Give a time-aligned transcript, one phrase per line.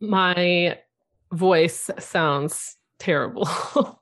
[0.00, 0.78] my
[1.32, 3.46] voice sounds terrible.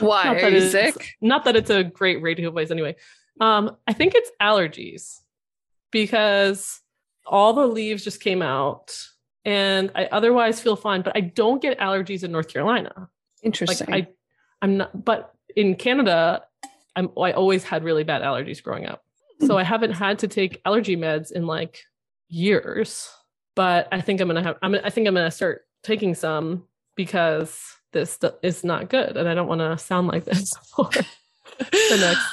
[0.00, 1.16] Why Not are that you it's- sick?
[1.20, 2.96] Not that it's a great radio voice anyway.
[3.40, 5.20] Um, I think it's allergies
[5.90, 6.80] because
[7.26, 8.96] all the leaves just came out
[9.44, 13.08] and I otherwise feel fine, but I don't get allergies in North Carolina.
[13.42, 13.88] Interesting.
[13.90, 14.08] Like.
[14.08, 14.08] I
[14.62, 16.42] I'm not but in Canada,
[16.96, 19.02] I'm I always had really bad allergies growing up.
[19.46, 21.82] So I haven't had to take allergy meds in like
[22.28, 23.08] years.
[23.56, 26.64] But I think I'm gonna have I'm I think I'm gonna start taking some
[26.94, 27.60] because
[27.92, 30.88] this is not good and I don't want to sound like this for
[31.58, 32.26] the next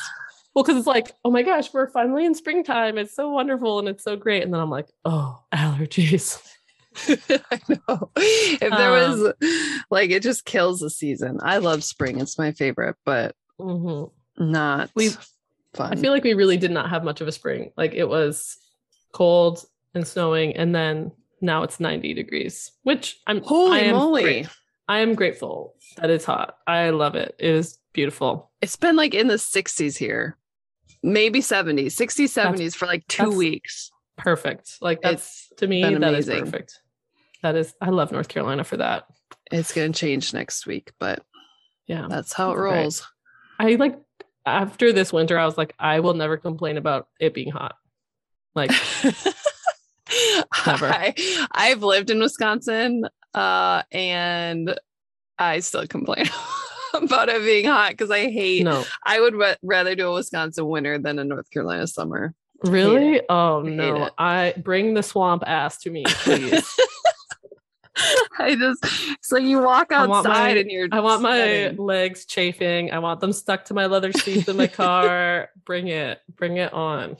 [0.53, 3.87] well because it's like oh my gosh we're finally in springtime it's so wonderful and
[3.87, 6.41] it's so great and then i'm like oh allergies
[7.51, 8.11] I know.
[8.15, 9.33] If there Um, was
[9.89, 11.39] like it just kills the season.
[11.41, 12.19] I love spring.
[12.19, 14.11] It's my favorite, but Mhm.
[14.37, 15.91] not fun.
[15.91, 18.57] i feel like we really did not have much of a spring like it was
[19.11, 21.11] cold and snowing and then
[21.41, 24.21] now it's 90 degrees which i'm I holy am moly.
[24.23, 24.47] great-
[24.87, 29.13] i am grateful that it's hot i love it it is beautiful It's been like
[29.13, 30.37] in the 60s here.
[31.03, 33.91] Maybe 70s, 60s, 70s for like two weeks.
[34.17, 36.79] perfect like that's to me that is perfect
[37.41, 39.05] that is i love north carolina for that
[39.51, 41.23] It's gonna change next week, but
[41.87, 43.07] yeah that's how it That's rolls.
[43.59, 43.99] I like
[44.45, 47.75] after this winter, I was like, I will never complain about it being hot.
[48.55, 48.71] Like,
[50.51, 54.75] I, I've lived in Wisconsin uh, and
[55.39, 56.25] I still complain
[56.93, 60.67] about it being hot because I hate, no, I would ra- rather do a Wisconsin
[60.67, 62.33] winter than a North Carolina summer.
[62.63, 63.21] really?
[63.29, 64.03] Oh I no!
[64.05, 64.13] it.
[64.17, 66.63] I bring the swamp ass to me, please.
[68.39, 68.83] I just,
[69.21, 70.23] so you walk outside
[70.55, 71.77] my- and you're, I want my sweating.
[71.77, 72.91] legs chafing.
[72.91, 75.49] I want them stuck to my leather seats in my car.
[75.63, 77.17] bring it, bring it on.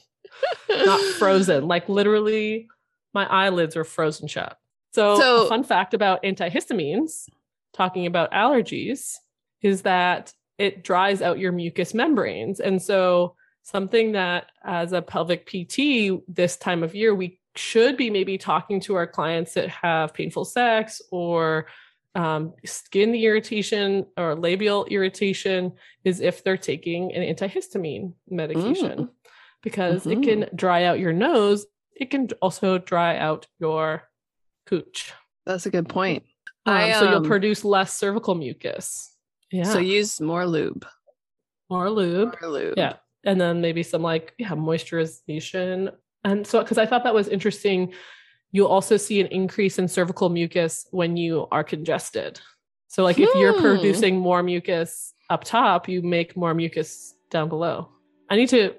[0.70, 2.68] Not frozen, like literally,
[3.14, 4.58] my eyelids are frozen shut.
[4.92, 7.30] So, So- a fun fact about antihistamines,
[7.74, 9.16] talking about allergies,
[9.62, 12.60] is that it dries out your mucous membranes.
[12.60, 18.10] And so, something that as a pelvic PT this time of year, we should be
[18.10, 21.68] maybe talking to our clients that have painful sex or
[22.16, 25.74] um, skin irritation or labial irritation
[26.04, 29.10] is if they're taking an antihistamine medication
[29.62, 31.66] because it can dry out your nose.
[31.96, 34.04] It can also dry out your
[34.66, 35.14] cooch.
[35.46, 36.24] That's a good point.
[36.66, 39.16] Um, I, so you'll um, produce less cervical mucus.
[39.52, 39.66] Yeah.
[39.66, 40.86] So use more lube.
[41.70, 42.36] more lube.
[42.42, 42.74] More lube.
[42.78, 42.94] Yeah.
[43.26, 45.94] And then maybe some like, yeah, moisturization.
[46.24, 47.94] And so, because I thought that was interesting,
[48.52, 52.40] you'll also see an increase in cervical mucus when you are congested.
[52.88, 53.62] So, like, if you're Hmm.
[53.62, 57.90] producing more mucus up top, you make more mucus down below.
[58.30, 58.76] I need to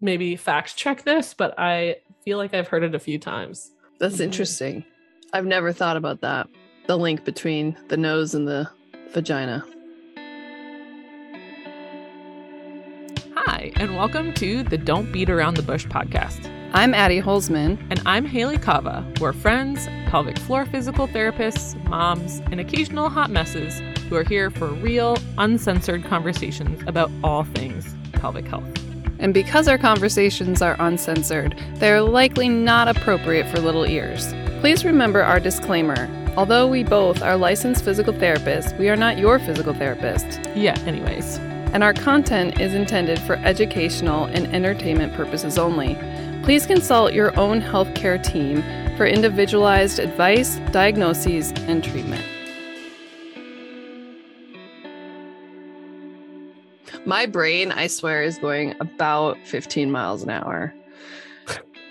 [0.00, 3.72] maybe fact check this, but I feel like I've heard it a few times.
[3.98, 4.24] That's Mhm.
[4.24, 4.84] interesting.
[5.32, 6.48] I've never thought about that.
[6.86, 8.68] The link between the nose and the
[9.12, 9.64] vagina.
[13.36, 16.50] Hi, and welcome to the Don't Beat Around the Bush podcast.
[16.74, 17.78] I'm Addie Holzman.
[17.90, 19.04] And I'm Hayley Kava.
[19.20, 24.68] We're friends, pelvic floor physical therapists, moms, and occasional hot messes who are here for
[24.68, 28.64] real, uncensored conversations about all things pelvic health.
[29.18, 34.32] And because our conversations are uncensored, they are likely not appropriate for little ears.
[34.60, 36.08] Please remember our disclaimer.
[36.36, 40.40] Although we both are licensed physical therapists, we are not your physical therapist.
[40.54, 41.38] Yeah, anyways.
[41.72, 45.96] And our content is intended for educational and entertainment purposes only.
[46.44, 48.62] Please consult your own healthcare team
[48.96, 52.24] for individualized advice, diagnoses, and treatment.
[57.04, 60.74] My brain, I swear, is going about 15 miles an hour.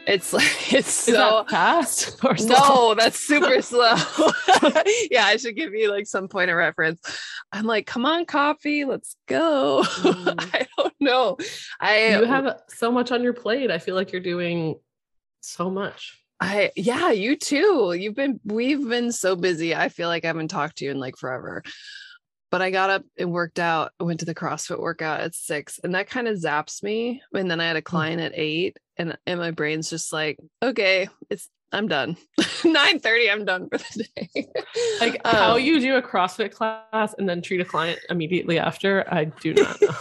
[0.08, 2.56] It's like it's Is so that fast or slow?
[2.56, 3.94] no, that's super slow.
[5.12, 7.02] yeah, I should give you like some point of reference.
[7.52, 9.84] I'm like, come on, coffee, let's go.
[9.86, 10.36] Mm.
[10.54, 11.38] I don't know.
[11.82, 13.70] I You have so much on your plate.
[13.70, 14.76] I feel like you're doing
[15.42, 16.18] so much.
[16.40, 17.94] I yeah, you too.
[17.98, 19.76] You've been we've been so busy.
[19.76, 21.64] I feel like I haven't talked to you in like forever.
[22.50, 23.92] But I got up and worked out.
[24.00, 27.22] I went to the CrossFit workout at six, and that kind of zaps me.
[27.34, 31.10] And then I had a client at eight, and and my brain's just like, okay,
[31.30, 32.16] it's I'm done.
[32.64, 34.48] Nine thirty, I'm done for the day.
[35.02, 39.04] Like how Um, you do a CrossFit class and then treat a client immediately after,
[39.14, 39.94] I do not know.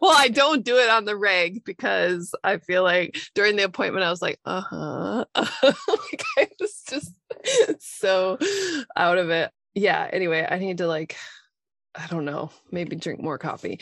[0.00, 4.04] well, I don't do it on the reg because I feel like during the appointment,
[4.04, 5.24] I was like, uh huh.
[5.36, 7.12] like I was just
[7.80, 8.38] so
[8.96, 9.50] out of it.
[9.74, 10.08] Yeah.
[10.12, 11.16] Anyway, I need to like,
[11.94, 13.80] I don't know, maybe drink more coffee.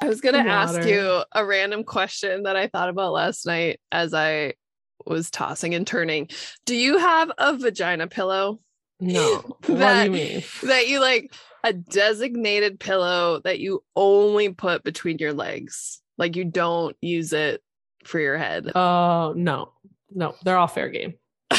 [0.00, 3.80] I was going to ask you a random question that I thought about last night
[3.90, 4.54] as I
[5.06, 6.28] was tossing and turning.
[6.64, 8.60] Do you have a vagina pillow?
[9.00, 9.42] No.
[9.66, 10.42] what do you mean?
[10.62, 11.32] that you like
[11.64, 16.00] a designated pillow that you only put between your legs.
[16.18, 17.62] Like you don't use it
[18.04, 18.70] for your head.
[18.74, 19.72] Oh no,
[20.10, 21.14] no, they're all fair game.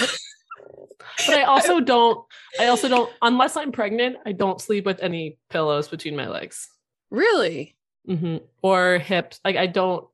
[1.26, 2.26] but I also don't.
[2.60, 3.12] I also don't.
[3.22, 6.68] Unless I'm pregnant, I don't sleep with any pillows between my legs
[7.10, 7.76] Really?
[8.06, 9.40] hmm or hips.
[9.46, 10.08] Like I don't.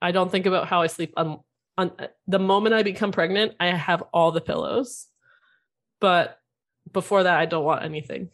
[0.00, 1.14] I don't think about how I sleep.
[1.16, 1.40] On,
[1.78, 1.92] on
[2.26, 5.06] the moment I become pregnant, I have all the pillows.
[6.00, 6.38] But
[6.92, 8.28] before that, I don't want anything.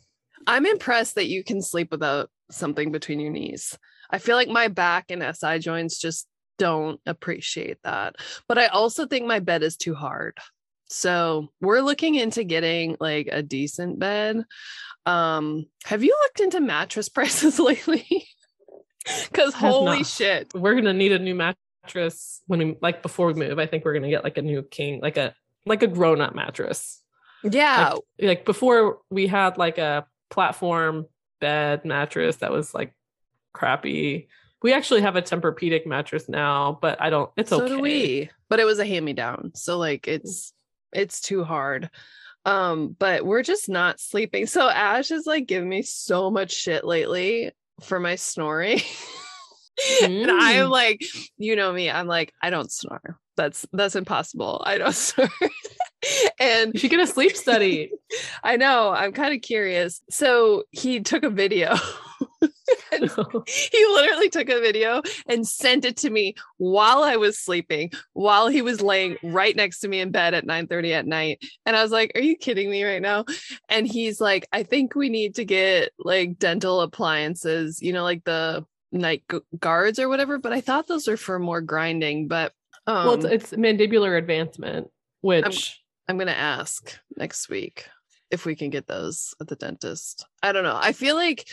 [0.46, 3.78] I'm impressed that you can sleep without something between your knees.
[4.10, 6.26] I feel like my back and SI joints just
[6.58, 8.16] don't appreciate that.
[8.48, 10.38] But I also think my bed is too hard.
[10.90, 14.44] So we're looking into getting like a decent bed.
[15.06, 18.26] Um, have you looked into mattress prices lately?
[19.30, 20.06] Because holy not.
[20.06, 20.52] shit.
[20.52, 23.58] We're gonna need a new mattress when we like before we move.
[23.58, 25.34] I think we're gonna get like a new king, like a
[25.64, 27.02] like a grown up mattress.
[27.42, 27.94] Yeah.
[28.20, 31.06] like before we had like a platform
[31.40, 32.94] bed mattress that was like
[33.54, 34.28] crappy.
[34.62, 37.30] We actually have a Tempur-Pedic mattress now, but I don't.
[37.36, 37.68] It's so okay.
[37.68, 38.30] do we.
[38.50, 39.52] But it was a hand me down.
[39.54, 40.52] So like it's
[40.92, 41.90] it's too hard.
[42.46, 44.46] Um, but we're just not sleeping.
[44.46, 47.52] So Ash is like giving me so much shit lately
[47.82, 48.80] for my snoring.
[50.02, 50.70] and I'm Mm.
[50.70, 51.02] like,
[51.38, 53.18] you know me, I'm like, I don't snore.
[53.36, 54.62] That's that's impossible.
[54.66, 55.28] I don't snore.
[56.38, 57.92] and You should get a sleep study.
[58.42, 60.02] I know, I'm kind of curious.
[60.10, 61.74] So he took a video.
[62.90, 68.48] he literally took a video and sent it to me while I was sleeping, while
[68.48, 71.42] he was laying right next to me in bed at 9 30 at night.
[71.66, 73.24] And I was like, Are you kidding me right now?
[73.68, 78.24] And he's like, I think we need to get like dental appliances, you know, like
[78.24, 80.38] the night gu- guards or whatever.
[80.38, 82.28] But I thought those are for more grinding.
[82.28, 82.52] But
[82.86, 84.88] um, well, it's, it's mandibular advancement,
[85.20, 87.86] which I'm gonna ask next week
[88.30, 90.26] if we can get those at the dentist.
[90.42, 90.78] I don't know.
[90.80, 91.48] I feel like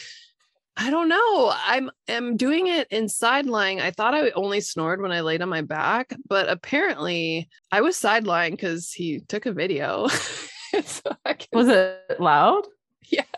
[0.79, 1.53] I don't know.
[1.65, 3.81] I'm am doing it in side lying.
[3.81, 7.97] I thought I only snored when I laid on my back, but apparently I was
[7.97, 10.07] side lying because he took a video.
[10.85, 12.67] so can, was it loud?
[13.09, 13.31] yes.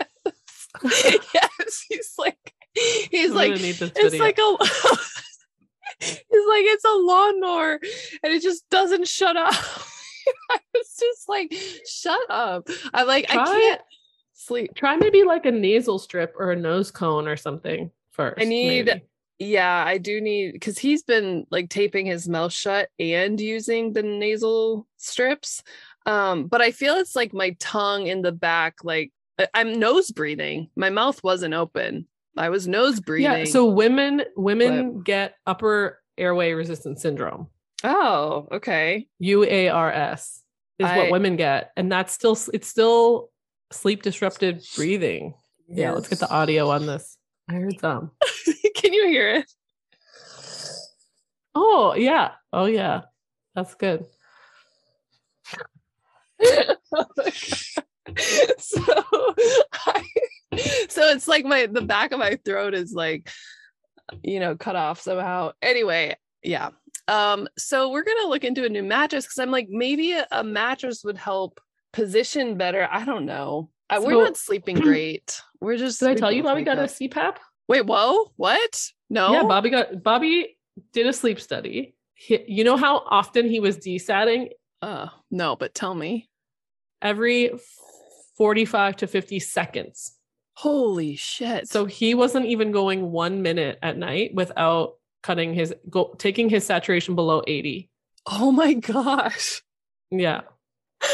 [1.34, 1.86] yes.
[1.88, 4.24] He's like he's I'm like gonna need this it's video.
[4.24, 4.58] like a
[6.00, 7.80] he's like it's a lawnmower
[8.24, 9.54] and it just doesn't shut up
[10.52, 11.54] i was just like
[11.88, 13.82] shut up i'm like i can't
[14.40, 18.42] sleep Try maybe like a nasal strip or a nose cone or something first.
[18.42, 19.02] I need- maybe.
[19.40, 24.04] yeah i do need because he's been like taping his mouth shut and using the
[24.04, 25.62] nasal strips
[26.06, 29.12] um but i feel it's like my tongue in the back like
[29.54, 32.06] i'm nose breathing my mouth wasn't open
[32.38, 33.46] i was nose breathing Yeah.
[33.46, 37.48] So women women get upper airway resistance syndrome.
[37.86, 40.40] oh okay UARS
[40.80, 43.30] is I- what women get, and that's still it's still
[43.71, 45.33] sleep disrupted breathing.
[45.68, 47.18] Yeah, let's get the audio on this.
[47.48, 48.12] I heard some.
[48.75, 49.45] can you hear it
[51.56, 53.01] Oh yeah, oh yeah,
[53.56, 54.06] that's good.
[56.92, 57.06] Oh
[58.57, 58.81] so
[59.74, 60.04] I,
[60.89, 63.30] so it's like my the back of my throat is like
[64.24, 66.69] you know cut off somehow anyway yeah
[67.07, 70.44] um so we're gonna look into a new mattress because i'm like maybe a, a
[70.44, 71.60] mattress would help
[71.94, 76.31] position better i don't know I, we're not sleeping great we're just Did I tell
[76.31, 77.38] you Bobby got a CPAP?
[77.68, 80.58] wait whoa what no Yeah, Bobby got Bobby
[80.94, 81.96] did a sleep study.
[82.14, 84.50] He, you know how often he was desatting
[84.81, 86.30] uh no but tell me
[87.02, 87.52] every
[88.38, 90.16] 45 to 50 seconds.
[90.56, 96.16] holy shit So he wasn't even going 1 minute at night without cutting his go
[96.18, 97.90] taking his saturation below 80.
[98.28, 99.62] oh my gosh
[100.12, 100.42] Yeah.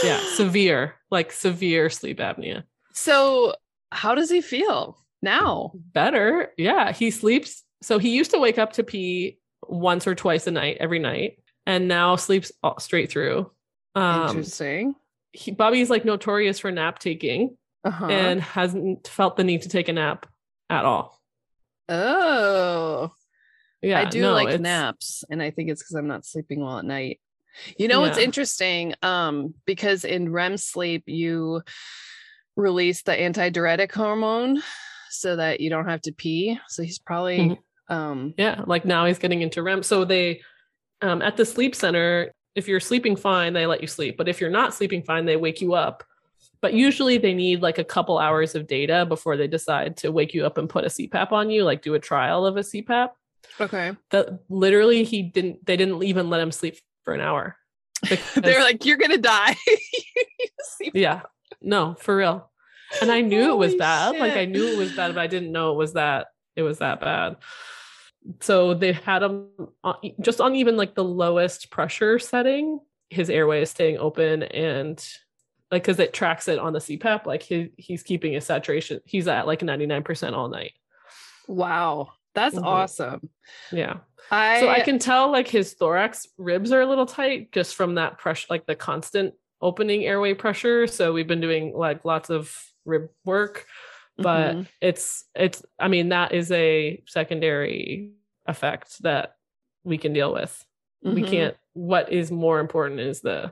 [0.04, 2.64] Yeah, severe, like severe sleep apnea.
[2.94, 3.56] So,
[3.92, 5.72] how does he feel now?
[5.76, 6.52] Better.
[6.58, 7.64] Yeah, he sleeps.
[7.82, 9.38] So he used to wake up to pee
[9.68, 13.52] once or twice a night every night and now sleeps all- straight through.
[13.96, 14.96] Um Interesting.
[15.34, 18.08] he, Bobby's like notorious for nap taking Uh-huh.
[18.08, 20.26] and hasn't felt the need to take a nap
[20.70, 21.20] at all.
[21.90, 23.12] oh,
[23.82, 26.80] Yeah, I do no, like naps, and I think it's because I'm not sleeping well
[26.80, 27.20] at night.
[27.78, 28.24] You know what's Yeah.
[28.26, 28.94] interesting?
[29.02, 31.62] Um, because in REM sleep you
[32.56, 34.62] release the antidiuretic hormone
[35.10, 36.60] so that you don't have to pee.
[36.68, 37.58] So he's probably Mhm.
[37.90, 39.84] um Yeah, like now he's getting into REM.
[39.84, 40.42] So they
[41.02, 44.18] um at the sleep center, if you're sleeping fine, they let you sleep.
[44.18, 46.04] But if you're not sleeping fine, they wake you up.
[46.62, 50.34] But usually they need like a couple hours of data before they decide to wake
[50.34, 53.10] you up and put a CPAP on you, like do a trial of a CPAP.
[53.60, 53.92] okay.
[54.12, 57.56] That literally he didn't they didn't even let him sleep for an hour.
[58.36, 59.56] They're like, you're gonna die.
[60.94, 61.22] Yeah.
[61.62, 62.52] No, for real.
[63.02, 64.18] And I knew it was Holy bad.
[64.18, 66.80] Like I knew it was bad, but I didn't know it was that it was
[66.80, 67.38] that bad.
[68.42, 69.48] So they had him
[69.84, 72.80] on, just on even like the lowest pressure setting.
[73.10, 75.04] His airway is staying open and
[75.72, 77.26] like because it tracks it on the CPAP.
[77.26, 79.00] Like he he's keeping his saturation.
[79.06, 80.74] He's at like ninety nine percent all night.
[81.48, 82.10] Wow.
[82.36, 82.64] That's Mhm.
[82.66, 83.30] awesome.
[83.72, 83.98] Yeah.
[84.30, 87.96] I, so I can tell like his thorax ribs are a little tight just from
[87.96, 90.86] that pressure, like the constant opening airway pressure.
[90.88, 92.54] So we've been doing like lots of
[92.86, 93.66] rib work,
[94.18, 94.68] but Mhm.
[94.82, 95.64] it's it's.
[95.80, 98.12] I mean that is a secondary
[98.48, 99.36] effect that
[99.84, 100.64] we can deal with.
[101.04, 101.28] We Mhm.
[101.30, 101.58] can't.
[101.74, 103.52] What is more important is the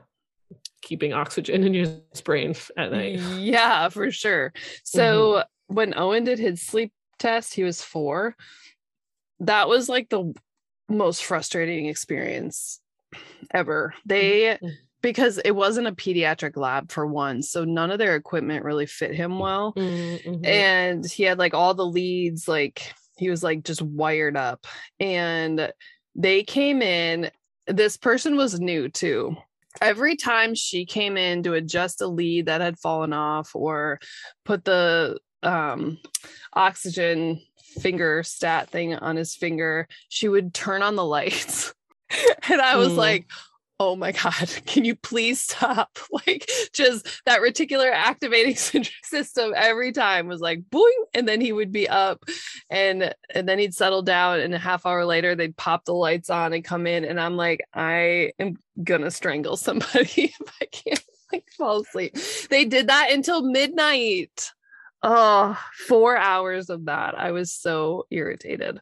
[0.82, 1.86] keeping oxygen in your
[2.24, 3.18] brain at night.
[3.38, 4.52] Yeah, for sure.
[4.82, 8.36] So when Owen did his sleep test, he was four.
[9.46, 10.32] That was like the
[10.88, 12.80] most frustrating experience
[13.52, 13.94] ever.
[14.04, 14.72] They Mhm.
[15.02, 19.14] because it wasn't a pediatric lab for one, so none of their equipment really fit
[19.14, 19.74] him well.
[19.74, 20.46] Mhm.
[20.46, 24.66] and he had like all the leads like he was like just wired up
[24.98, 25.72] and
[26.16, 27.30] they came in
[27.66, 29.36] this person was new too
[29.80, 34.00] every time she came in to adjust a lead that had fallen off or
[34.44, 35.98] put the um
[36.54, 41.74] oxygen finger stat thing on his finger she would turn on the lights.
[42.48, 42.96] And i was Mm.
[42.96, 43.26] like
[43.80, 45.98] oh my god can you please stop?
[46.26, 48.54] Like just that reticular activating
[49.02, 52.24] system every time was like boing and then he would be up.
[52.70, 56.30] And and then he'd settle down and a half hour later they'd pop the lights
[56.30, 61.02] on and come in and i'm like i am gonna strangle somebody if i can't
[61.32, 62.16] like fall asleep.
[62.50, 64.52] They did that until midnight
[65.06, 68.78] oh four hours of that i was so irritated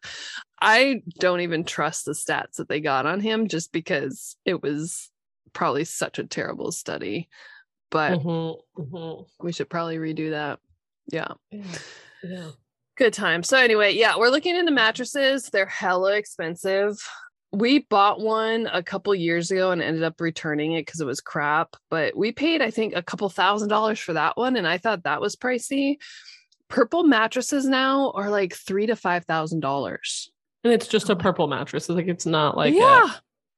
[0.64, 5.10] I don't even trust the stats that they got on him just because it was
[5.52, 7.28] probably such a terrible study.
[7.90, 8.60] But Mhm.
[8.78, 9.26] Mhm.
[9.40, 10.60] we should probably redo that.
[11.08, 11.32] Yeah.
[11.50, 11.78] Yeah.
[12.22, 12.50] Yeah.
[12.96, 13.42] Good time.
[13.42, 15.50] So anyway, yeah, we're looking into mattresses.
[15.52, 16.96] They're hella expensive.
[17.52, 21.20] We bought one a couple years ago and ended up returning it because it was
[21.20, 21.76] crap.
[21.90, 25.04] But we paid, I think, a couple thousand dollars for that one, and I thought
[25.04, 25.96] that was pricey.
[26.68, 30.30] Purple mattresses now are like three to five thousand dollars.
[30.64, 31.90] And it's just a purple mattress.
[31.90, 33.10] It's like it's not like a- yeah,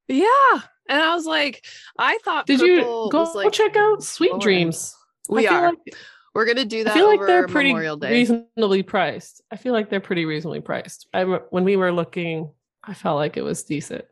[0.09, 0.61] yeah.
[0.89, 1.65] And I was like,
[1.99, 2.47] I thought.
[2.47, 4.41] Did you go like, check out Sweet.
[4.41, 4.95] Dreams?
[5.29, 5.69] We are.
[5.69, 5.95] Like,
[6.35, 6.91] We're gonna do that.
[6.91, 9.43] I feel like they're pretty reasonably priced.
[9.51, 11.07] I feel like they're pretty reasonably priced.
[11.15, 12.51] I when we were looking,
[12.87, 14.05] I felt like it was decent.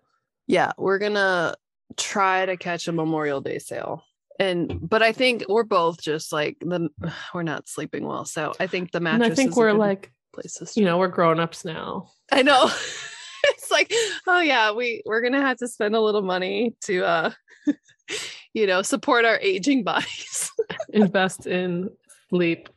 [0.46, 1.54] yeah, we're gonna
[1.96, 4.04] try to catch a Memorial Day sale.
[4.38, 6.88] And but I think we're both just like the
[7.34, 8.24] we're not sleeping well.
[8.24, 9.32] So I think the And mattress.
[9.32, 10.76] I think is we're like, places.
[10.76, 12.08] you know, we're grown ups now.
[12.30, 12.64] I know.
[13.44, 13.92] it's like,
[14.26, 17.30] oh yeah, we we're gonna have to spend a little money to uh
[18.54, 20.50] you know support our aging bodies.
[20.90, 21.90] Invest in
[22.30, 22.68] sleep.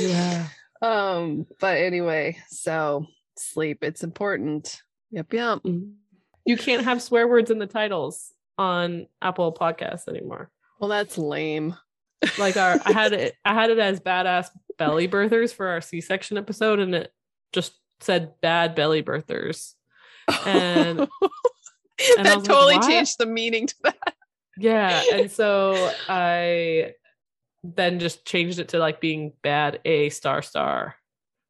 [0.00, 0.48] Yeah.
[0.82, 4.82] um, but anyway, so sleep, it's important.
[5.10, 5.58] Yep, yep.
[5.58, 5.90] Mm-hmm.
[6.44, 10.50] You can't have swear words in the titles on Apple Podcasts anymore.
[10.80, 11.76] Well, that's lame.
[12.38, 16.36] Like our I had it I had it as badass belly birthers for our C-section
[16.36, 17.12] episode and it
[17.52, 19.74] just said bad belly birthers.
[20.46, 20.98] And-
[22.18, 24.14] and that was like, totally changed the meaning to that.
[24.56, 26.94] Yeah, and so I
[27.64, 30.94] then just changed it to like being bad A star star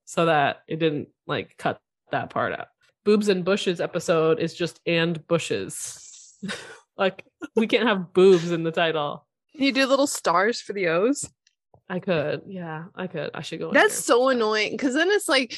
[0.04, 1.80] so that it didn't like cut
[2.12, 2.68] that part out.
[3.08, 6.36] Boobs and bushes episode is just and bushes.
[6.98, 7.24] like
[7.56, 9.26] we can't have boobs in the title.
[9.56, 11.24] Can you do little stars for the O's?
[11.88, 12.42] I could.
[12.46, 13.30] Yeah, I could.
[13.32, 13.72] I should go.
[13.72, 15.56] That's so annoying because then it's like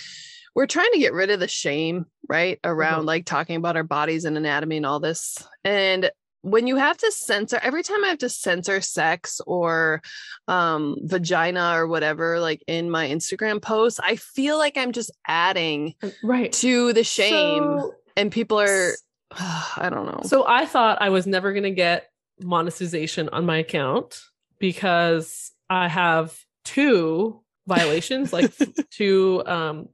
[0.55, 2.61] we're trying to get rid of the shame, right?
[2.63, 3.07] Around Mhm.
[3.07, 5.37] like talking about our bodies and anatomy and all this.
[5.65, 6.09] And
[6.43, 10.03] when you have to censor every time I have to censor sex or
[10.49, 15.95] um vagina or whatever, like in my Instagram posts, I feel like I'm just adding
[16.23, 16.53] right.
[16.53, 17.81] to the shame.
[17.81, 18.93] So- and people are
[19.33, 20.21] I don't know.
[20.25, 24.21] So I thought I was never going to get monetization on my account
[24.59, 28.53] because I have two violations, like
[28.91, 29.89] two um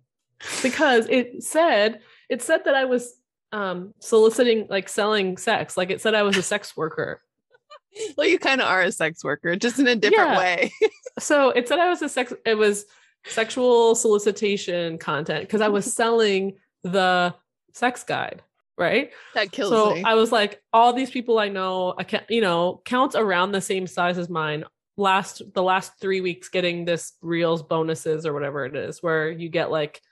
[0.63, 3.15] because it said it said that I was
[3.53, 7.21] um soliciting like selling sex, like it said I was a sex worker.
[8.17, 10.39] well, you kind of are a sex worker, just in a different Yeah.
[10.39, 10.73] way.
[11.19, 12.85] So it said I was a sex it was
[13.25, 17.35] sexual solicitation content because I was selling the
[17.73, 18.43] sex guide,
[18.77, 19.13] right?
[19.35, 20.03] that kills so me.
[20.05, 23.87] I was like, all these people I know, account, you know, counts around the same
[23.87, 24.65] size as mine.
[24.99, 29.49] Last the last three weeks, getting this reels bonuses or whatever it is, where you
[29.49, 30.03] get like,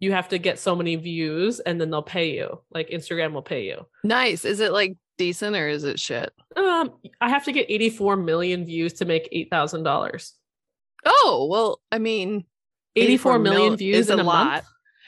[0.00, 2.60] you have to get so many views and then they'll pay you.
[2.72, 3.86] Like Instagram will pay you.
[4.02, 4.44] nice.
[4.44, 6.32] Is it like decent or is it shit?
[6.56, 10.34] Um, I have to get 84 million views to make eight thousand dollars.
[11.04, 12.44] Oh well, I mean,
[12.96, 14.64] 84 million mil views is a a lot.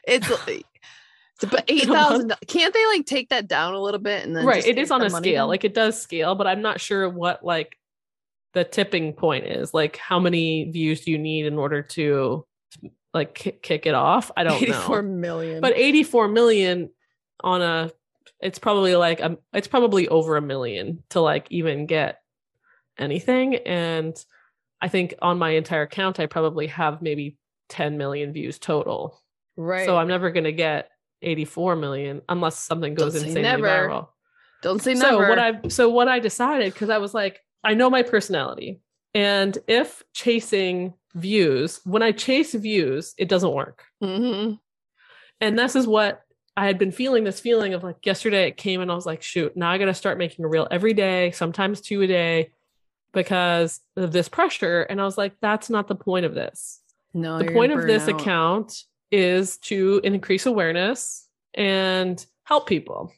[0.06, 0.28] It's
[1.50, 2.34] but eight thousand.
[2.46, 5.10] Can't they like take that down a little bit and then right it on a
[5.10, 5.48] scale down?
[5.48, 7.76] like it does scale but i'm not sure what like
[8.54, 12.46] the tipping point is like how many views do you need in order to
[13.14, 15.60] like kick, kick it off i don't 84 know million.
[15.60, 16.90] but 84 million
[17.40, 17.90] on a
[18.40, 22.20] it's probably like um it's probably over a million to like even get
[22.98, 24.24] anything and
[24.80, 27.36] i think on my entire account i probably have maybe
[27.68, 29.22] 10 million views total
[29.56, 29.86] right.
[29.86, 30.90] so i'm never going to get
[31.22, 33.66] 84 million unless something goes insanely never.
[33.66, 34.08] viral
[34.62, 35.28] don't say so never.
[35.28, 38.80] what i so what i decided because i was like i know my personality
[39.14, 43.84] and if chasing views when i chase views it doesn't work.
[44.02, 44.52] Hmm
[45.40, 46.22] and this is what
[46.56, 49.22] i had been feeling this feeling of like yesterday it came and i was like
[49.22, 52.50] shoot now i gotta start making a reel every day sometimes two a day
[53.12, 54.82] because of this pressure.
[54.82, 56.80] And i was like that's not the point of this.
[57.14, 58.20] No, the point of this out.
[58.20, 63.12] account is to increase awareness and help people.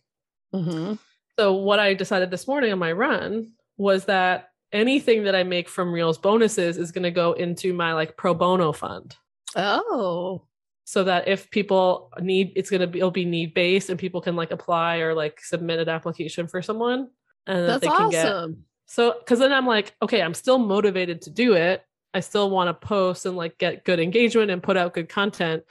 [0.53, 0.99] Mhm.
[1.39, 5.69] so what I decided this morning on my run was that anything that I make
[5.69, 9.17] from Reels bonuses is going to go into my like pro bono fund.
[9.57, 10.43] Oh,
[10.85, 14.21] So that if people need it's going to be it'll be need based and people
[14.21, 17.09] can like apply or like submit an application for someone
[17.47, 21.23] and that that's they can get so cuz then I'm like okay, I'm still motivated
[21.23, 21.83] to do it.
[22.13, 25.63] I still want to post and like get good engagement and put out good content,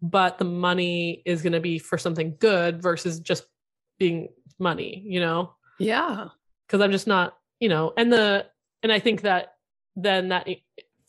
[0.00, 3.44] but the money is going to be for something good versus just
[3.98, 5.54] being money, you know?
[5.78, 6.28] Yeah.
[6.66, 8.46] because I'm just not, you know, and the
[8.82, 9.54] and I think that
[9.96, 10.58] then that it,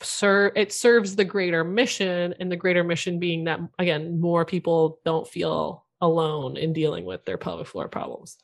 [0.01, 4.99] ser- it serves the greater mission, and the greater mission being that again, more people
[5.05, 8.37] don't feel alone in dealing with their pelvic floor problems.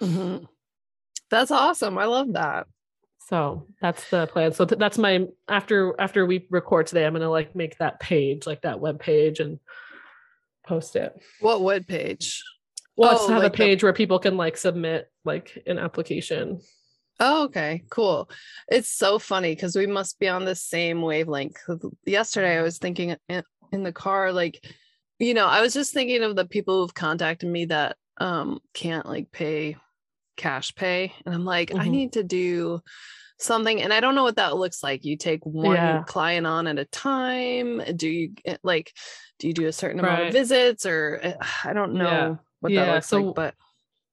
[0.00, 0.46] Mhm.
[1.30, 1.96] That's awesome.
[1.98, 2.66] I love that.
[3.28, 4.52] So that's the plan.
[4.52, 8.46] So th- that's my after after we record today, I'm gonna like make that page,
[8.46, 9.58] like that web page, and
[10.66, 11.18] post it.
[11.40, 12.42] What web page?
[12.96, 16.60] Well, Oh, have like a the- page where people can like submit like an application.
[17.20, 18.28] Oh, okay, cool.
[18.68, 21.56] It's so funny because we must be on the same wavelength.
[22.04, 24.64] Yesterday, I was thinking in, the car, like,
[25.18, 29.06] you know, I was just thinking of the people who've contacted me that um can't
[29.06, 29.76] like pay
[30.36, 31.90] cash pay, and I'm like, I Mhm.
[31.90, 32.80] need to do
[33.38, 35.04] something, and I don't know what that looks like.
[35.04, 36.02] You take one Yeah.
[36.06, 37.80] client on at a time.
[37.96, 38.92] Do you like,
[39.38, 42.36] do you do a certain amount of visits, or uh, I don't know Yeah.
[42.60, 43.54] what Yeah, that looks so- like, but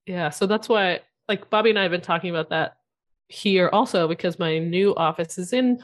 [0.07, 2.77] Yeah, so that's why like Bobby and I have been talking about that
[3.31, 5.81] here also because my new office is in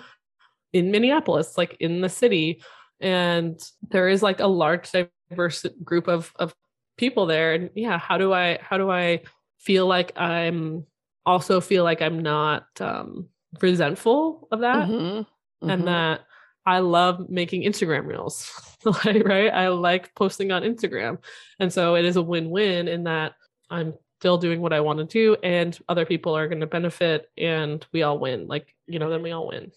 [0.73, 2.61] in Minneapolis, like in the city,
[2.99, 6.53] and there is like a large diverse group of of
[6.97, 9.21] people there and yeah, how do I how do I
[9.59, 10.85] feel like I'm
[11.25, 13.29] also feel like I'm not um
[13.61, 15.25] resentful of that Mhm,
[15.63, 15.71] mhm.
[15.73, 16.21] and that
[16.65, 18.51] I love making Instagram reels,
[19.05, 19.53] right?
[19.53, 21.19] I like posting on Instagram.
[21.59, 23.35] And so it is a win win in that
[23.69, 27.29] I'm still doing what I want to do and other people are going to benefit
[27.37, 28.47] and we all win.
[28.47, 29.71] Like, you know, then we all win.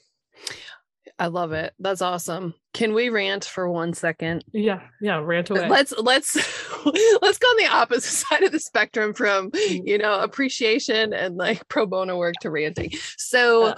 [1.19, 1.75] I love it.
[1.79, 2.55] That's awesome.
[2.73, 4.43] Can we rant for one second?
[4.53, 4.81] Yeah.
[5.03, 5.19] Yeah.
[5.23, 5.69] Rant away.
[5.69, 6.35] Let's let's
[7.21, 9.87] let's go on the opposite side of the spectrum from Mm.
[9.87, 12.93] you know appreciation and like pro bono work to ranting.
[13.19, 13.75] So Uh,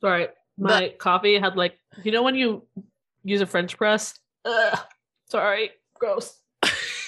[0.00, 0.28] Sorry.
[0.58, 2.66] My coffee had like, you know, when you
[3.22, 4.18] use a French press?
[4.44, 4.78] Ugh,
[5.30, 5.70] sorry.
[5.98, 6.36] Gross.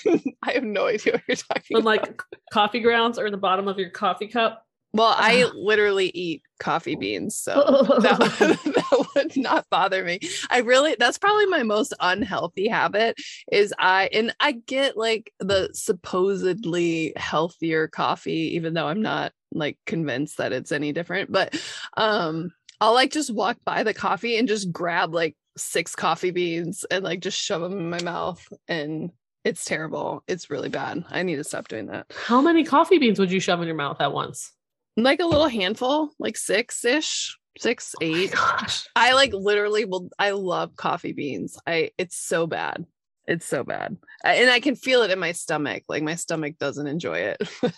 [0.43, 1.85] I have no idea what you're talking about.
[1.85, 4.63] like coffee grounds or in the bottom of your coffee cup.
[4.93, 7.55] Well, I literally eat coffee beans, so
[8.01, 10.21] that, that would not bother me.
[10.49, 13.17] I really that's probably my most unhealthy habit
[13.53, 19.79] is I and I get like the supposedly healthier coffee even though I'm not like
[19.85, 21.61] convinced that it's any different, but
[21.99, 26.85] um I'll like just walk by the coffee and just grab like six coffee beans
[26.91, 29.11] and like just shove them in my mouth and
[29.47, 30.25] it's terrible.
[30.27, 31.05] It's really bad.
[31.09, 32.07] I need to stop doing that.
[32.27, 34.53] How many coffee beans would you shove in your mouth at once?
[34.97, 38.33] like a little handful, like six ish, six, eight.
[38.33, 38.87] Gosh.
[38.97, 40.09] I like literally will.
[40.19, 41.59] I love coffee beans.
[41.67, 42.87] I it's so bad.
[43.29, 45.83] It's so bad, and I can feel it in my stomach.
[45.89, 47.49] Like my stomach doesn't enjoy it.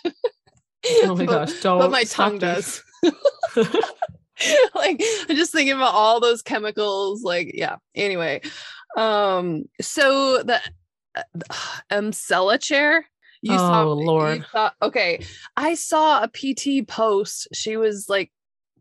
[1.03, 1.61] Oh my But- gosh.
[1.61, 2.83] Don't but my tongue does.
[4.75, 7.23] like I'm just thinking about all those chemicals.
[7.25, 7.77] Like yeah.
[7.95, 8.43] Anyway,
[8.97, 10.61] um, so the
[11.91, 13.07] Emsella chair.
[13.43, 14.47] You saw, Oh, you Lord.
[14.51, 15.25] saw- okay,
[15.57, 17.49] I saw a PT post.
[17.55, 18.33] She was like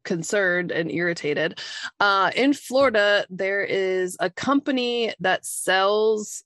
[0.04, 1.60] concerned and irritated.
[2.00, 6.44] Uh, in Florida, there is a company that sells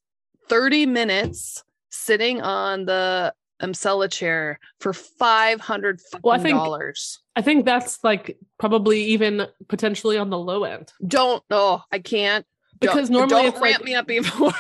[0.50, 7.20] 30 minutes sitting on the Emsella chair for five hundred Well, I think- dollars.
[7.36, 12.46] I think that's like probably even potentially on the low end Don't oh I can't
[12.82, 14.52] Don't- because normally don't it's ramp like me up even more.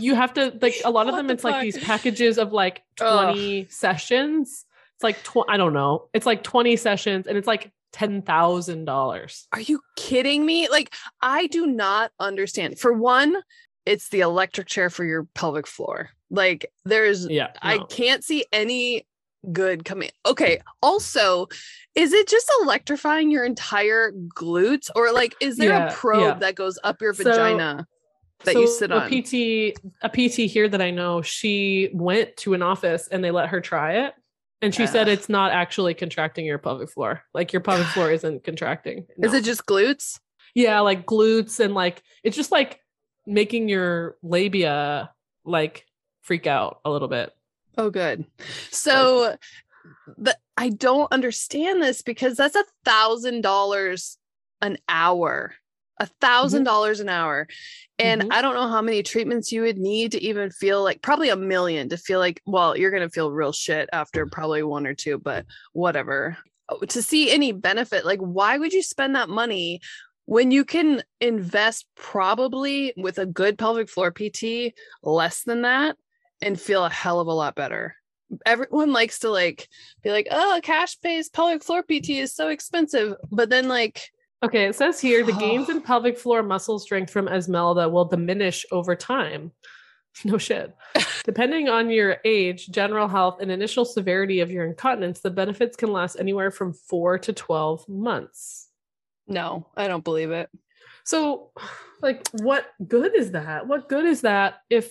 [0.00, 2.82] You have to like a lot of them the it's like these packages of like
[3.00, 3.34] Ugh.
[3.34, 7.70] 20 sessions it's like tw- i don't know it's like 20 sessions and it's like
[7.94, 10.68] $10000 Are you kidding me?
[10.68, 12.78] Like, I do not understand.
[12.78, 13.36] For one,
[13.86, 16.10] it's the electric chair for your pelvic floor.
[16.30, 19.06] Like, there's, yeah I can't see any
[19.52, 20.10] good coming.
[20.26, 20.60] Okay.
[20.82, 21.48] Also,
[21.94, 26.34] is it just electrifying your entire glutes, or like, is there Yeah, a probe yeah.
[26.34, 27.86] that goes up your So- vagina
[28.44, 29.08] that you So sit a on?
[29.10, 33.48] pt a pt here that i know she went to an office and they let
[33.48, 34.14] her try it.
[34.60, 37.22] And she said it's not actually contracting your pelvic floor.
[37.32, 39.06] Like your pelvic floor isn't contracting.
[39.22, 40.18] Is it just glutes?
[40.54, 42.80] yeah like glutes and like it's just like
[43.26, 45.10] making your labia
[45.44, 45.84] like
[46.22, 47.32] freak out a little bit.
[47.76, 48.24] Oh, good.
[48.70, 49.36] So,
[50.16, 54.18] the I don't understand this because that's a thousand dollars
[54.60, 55.54] an hour,
[56.00, 57.46] a thousand dollars an hour,
[57.98, 58.28] and Mhm.
[58.30, 61.36] I don't know how many treatments you would need to even feel like probably a
[61.36, 65.18] million to feel like well you're gonna feel real shit after probably one or two,
[65.18, 66.36] but whatever.
[66.68, 69.80] Oh, To see any benefit, like why would you spend that money?
[70.26, 75.96] When you can invest probably with a good pelvic floor PT less than that
[76.42, 77.96] and feel a hell of a lot better.
[78.44, 79.66] Everyone likes to like
[80.02, 83.14] be like, oh, cash pays pelvic floor PT is so expensive.
[83.32, 84.10] But then like,
[84.44, 88.64] Okay, it says here the gains in pelvic floor muscle strength from Esmelda will diminish
[88.72, 89.52] over time.
[90.24, 90.74] No shit.
[91.24, 95.92] Depending on your age, general health, and initial severity of your incontinence, the benefits can
[95.92, 98.68] last anywhere from four to 12 months.
[99.28, 100.48] no, I don't believe it.
[101.04, 101.52] So,
[102.02, 103.68] like, what good is that?
[103.68, 104.90] What good is that if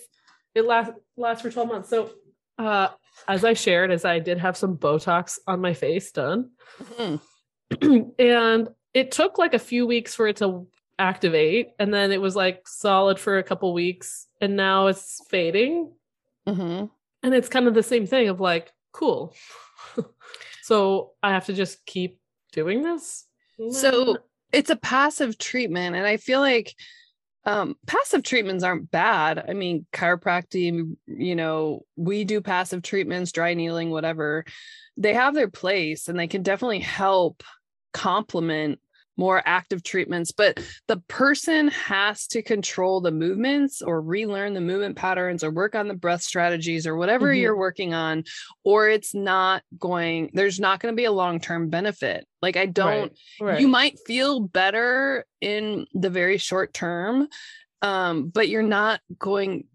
[0.55, 1.89] it lasts lasts for 12 months?
[1.89, 2.11] So,
[2.57, 2.89] uh,
[3.27, 7.19] as I shared, as I did have some Botox on my face done, Mhm.
[8.19, 10.67] and it took like a few weeks for it to
[10.99, 15.91] activate and then it was like solid for a couple weeks and now it's fading
[16.47, 16.89] Mhm.
[17.23, 19.35] and it's kind of the same thing of like cool
[20.63, 22.19] so i have to just keep
[22.51, 23.25] doing this
[23.71, 24.17] So
[24.51, 25.95] it's a passive treatment.
[25.95, 26.73] And I feel like
[27.45, 29.43] um, passive treatments aren't bad.
[29.49, 34.45] I mean, chiropractic, you know, we do passive treatments, dry needling, whatever.
[34.95, 37.43] They have their place and they can definitely help
[37.93, 38.79] complement
[39.17, 40.31] more active treatments.
[40.31, 45.75] But the person has to control the movements or relearn the movement patterns or work
[45.75, 47.39] on the breath strategies or whatever Mhm.
[47.41, 48.23] you're working on,
[48.63, 52.25] or it's not going, there's not going to be a long term benefit.
[52.41, 53.59] Like, I don't right, right.
[53.61, 57.27] you might feel better in the very short term
[57.83, 59.65] um but you're not going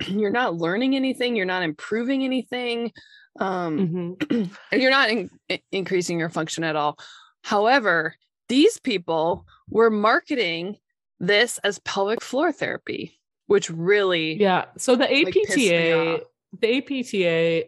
[0.06, 2.92] you're not learning anything you're not improving anything
[3.40, 4.50] um Mhm.
[4.72, 5.30] and you're not in-
[5.72, 6.98] increasing your function at all
[7.42, 8.14] however
[8.48, 10.76] these people were marketing
[11.20, 16.20] this as pelvic floor therapy which really yeah so the like, apta off.
[16.60, 17.64] the apta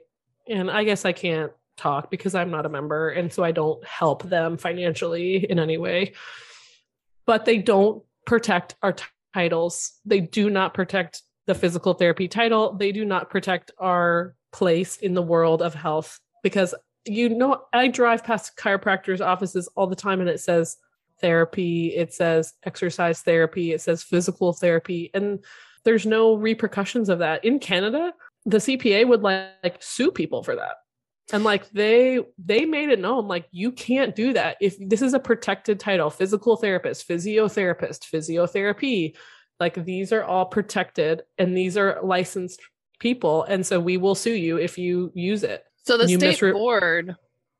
[0.48, 3.84] and i guess i can't talk because i'm not a member and so i don't
[3.84, 6.12] help them financially in any way.
[7.26, 9.92] But they don't protect our t- titles.
[10.04, 12.74] They do not protect the physical therapy title.
[12.74, 16.74] They do not protect our place in the world of health because
[17.06, 20.76] you know i drive past chiropractors offices all the time and it says
[21.20, 25.44] therapy it says exercise therapy it says physical therapy and
[25.84, 27.44] there's no repercussions of that.
[27.44, 28.12] In canada
[28.46, 30.76] the cpa would like, like sue people for that.
[31.32, 34.56] And like they they made it known like you can't do that.
[34.60, 39.16] If this is a protected title physical therapist physiotherapist physiotherapy
[39.58, 42.60] like these are all protected and these are licensed
[42.98, 46.52] people and so we will sue you if you use it so the state misre-
[46.52, 47.16] board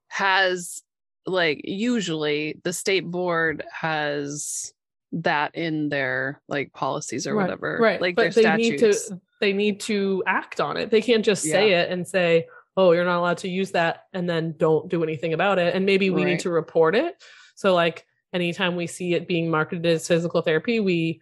[0.08, 0.82] has
[1.26, 4.72] like usually the state board has
[5.12, 8.94] that in their like policies or Right, whatever right like but their they need to
[9.40, 10.90] they need to act on it.
[10.90, 14.30] They can't just say it and say oh you're not allowed to use that and
[14.30, 15.74] then don't do anything about it.
[15.74, 16.30] And maybe we Right.
[16.30, 17.22] need to report it.
[17.56, 21.20] So like anytime we see it being marketed as physical therapy we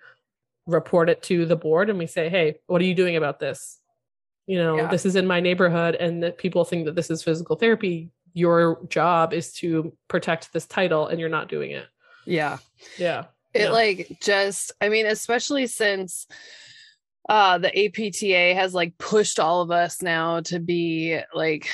[0.67, 3.81] report it to the board and we say hey what are you doing about this
[4.49, 4.87] you know Yeah.
[4.89, 8.81] this is in my neighborhood and that people think that this is physical therapy your
[8.89, 11.87] job is to protect this title and you're not doing it
[12.25, 12.59] yeah
[12.99, 13.71] yeah it Yeah.
[13.71, 16.27] like just i mean especially since
[17.29, 21.69] uh the apta has like pushed all of us now to be like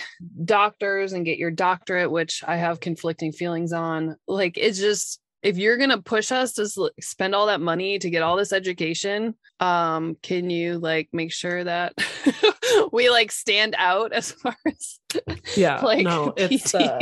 [0.45, 5.59] doctors and get your doctorate which i have conflicting feelings on like it's just if
[5.59, 10.17] you're gonna push us to spend all that money to get all this education um
[10.23, 11.93] can you like make sure that
[12.93, 14.99] we like stand out as far as
[15.57, 15.81] Yeah.
[15.81, 16.99] like no, it's uh,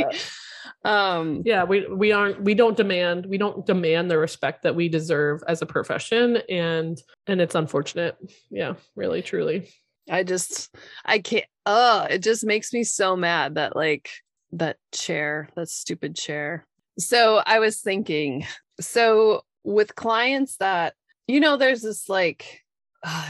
[0.85, 4.89] um yeah, we we aren't we don't demand we don't demand the respect that we
[4.89, 8.17] deserve as a profession and and it's unfortunate.
[8.49, 9.69] Yeah, really truly.
[10.09, 14.09] I just I can't oh it just makes me so mad that like
[14.51, 16.65] that chair, that stupid chair.
[16.99, 18.45] So I was thinking,
[18.79, 20.93] so with clients that
[21.27, 22.61] you know there's this like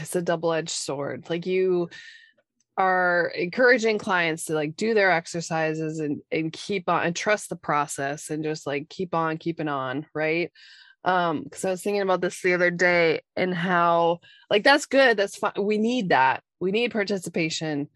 [0.00, 1.30] it's a double-edged sword.
[1.30, 1.88] Like you
[2.76, 7.56] are encouraging clients to like do their exercises and and keep on and trust the
[7.56, 10.50] process and just like keep on keeping on, right?
[11.04, 15.16] Um cuz I was thinking about this the other day and how like that's good,
[15.16, 15.52] that's fine.
[15.58, 17.88] We need that we need participation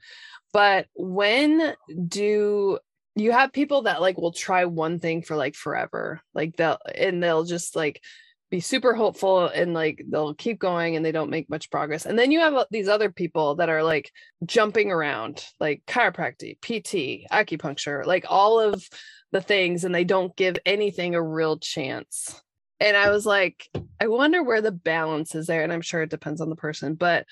[0.53, 1.75] but when
[2.07, 2.79] do
[3.15, 7.23] you have people that like will try one thing for like forever like they'll and
[7.23, 8.03] they'll just like
[8.51, 12.19] be super hopeful and like they'll keep going and they don't make much progress and
[12.19, 14.11] then you have uh, these other people that are like
[14.47, 18.89] jumping around like chiropractic pt acupuncture like all of
[19.33, 22.41] the things and they don't give anything a real chance
[22.81, 23.69] and i was like
[24.01, 26.95] i wonder where the balance is there and i'm sure it depends on the person
[26.95, 27.27] but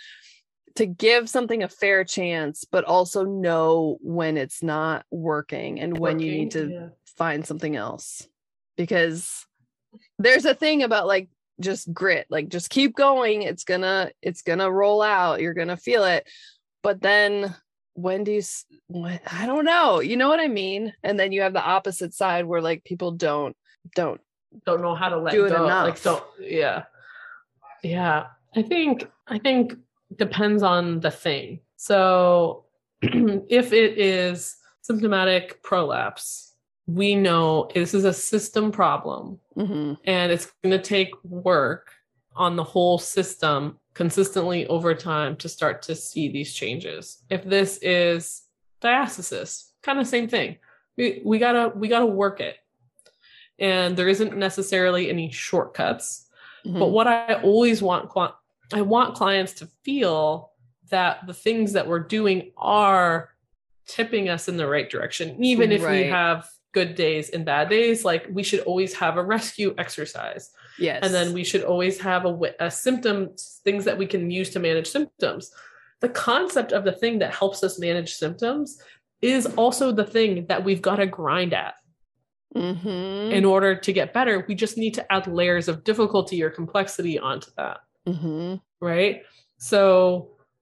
[0.76, 6.18] to give something a fair chance, but also know when it's not working and when
[6.18, 6.88] you need to yeah.
[7.16, 8.26] find something else.
[8.76, 9.46] Because
[10.18, 11.28] there's a thing about like
[11.60, 13.42] just grit, like just keep going.
[13.42, 15.40] It's gonna, it's gonna roll out.
[15.40, 16.26] You're gonna feel it.
[16.82, 17.54] But then
[17.94, 18.42] when do you,
[18.88, 20.92] when, I don't know, you know what I mean?
[21.02, 23.56] And then you have the opposite side where like people don't,
[23.94, 24.20] don't.
[24.64, 25.64] don't know how to let Do it go.
[25.64, 26.02] Like enough.
[26.02, 26.84] don't yeah.
[27.82, 28.26] Yeah.
[28.54, 29.74] I think I think
[30.14, 31.60] depends on the thing.
[31.76, 32.64] So
[33.02, 36.54] if it is symptomatic prolapse,
[36.86, 39.98] we know this is a system problem Mhm.
[40.04, 41.92] and it's going to take work
[42.34, 47.22] on the whole system consistently over time to start to see these changes.
[47.30, 48.42] If this is
[48.82, 50.58] diastasis, kind of same thing.
[50.96, 52.56] We we got to we got to work it.
[53.58, 56.28] And there isn't necessarily any shortcuts,
[56.64, 56.90] but Mhm.
[56.90, 58.10] what I always want
[58.72, 60.52] I want clients to feel
[60.90, 63.30] that the things that we're doing are
[63.86, 68.04] tipping us in the right direction even if we have good days and bad days
[68.10, 70.44] like we should always have a rescue exercise
[70.78, 70.98] yes.
[71.02, 73.16] and then we should always have a, a symptom
[73.64, 75.50] things that we can use to manage symptoms
[76.04, 78.68] the concept of the thing that helps us manage symptoms
[79.22, 81.74] is also the thing that we've got to grind at
[82.54, 83.32] Mhm.
[83.38, 87.18] in order to get better we just need to add layers of difficulty or complexity
[87.18, 88.60] onto that Mhm.
[88.80, 89.16] right
[89.58, 89.82] so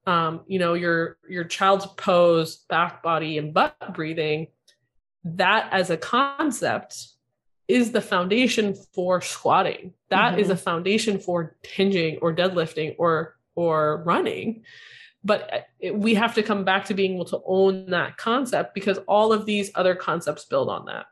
[0.07, 0.97] um you know your
[1.35, 4.47] your child's pose back body and butt breathing
[5.25, 7.07] that as a concept
[7.67, 9.93] is the foundation for squatting.
[10.09, 14.63] That is a foundation for hinging or deadlifting or or running.
[15.23, 18.75] But uh, it, we have to come back to being able to own that concept
[18.75, 21.07] because all of these other concepts build on that.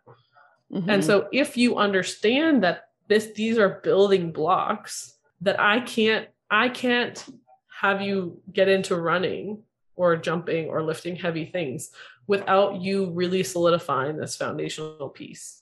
[0.71, 0.88] Mhm.
[0.88, 6.69] and so if you understand that this these are building blocks that I can't I
[6.69, 7.23] can't
[7.82, 9.63] have you get into running
[9.95, 11.91] or jumping or lifting heavy things
[12.28, 15.62] without you really solidifying this foundational piece.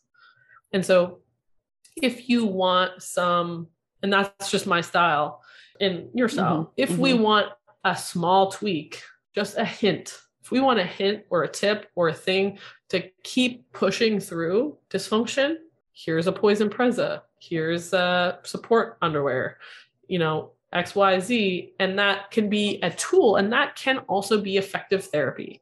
[0.73, 1.19] And so
[2.01, 3.67] if you want some
[4.03, 5.43] and that's just my style
[5.79, 6.65] and your style.
[6.65, 7.51] Mhm, If we want
[7.83, 9.01] a small tweak,
[9.35, 10.19] just a hint.
[10.43, 12.57] If we want a hint or a tip or a thing
[12.89, 15.57] to keep pushing through dysfunction,
[15.93, 17.21] here's a Poise Impressa.
[17.39, 19.57] Here's a support underwear,
[20.07, 21.73] you know, XYZ.
[21.79, 25.61] And that can be a tool and that can also be effective therapy.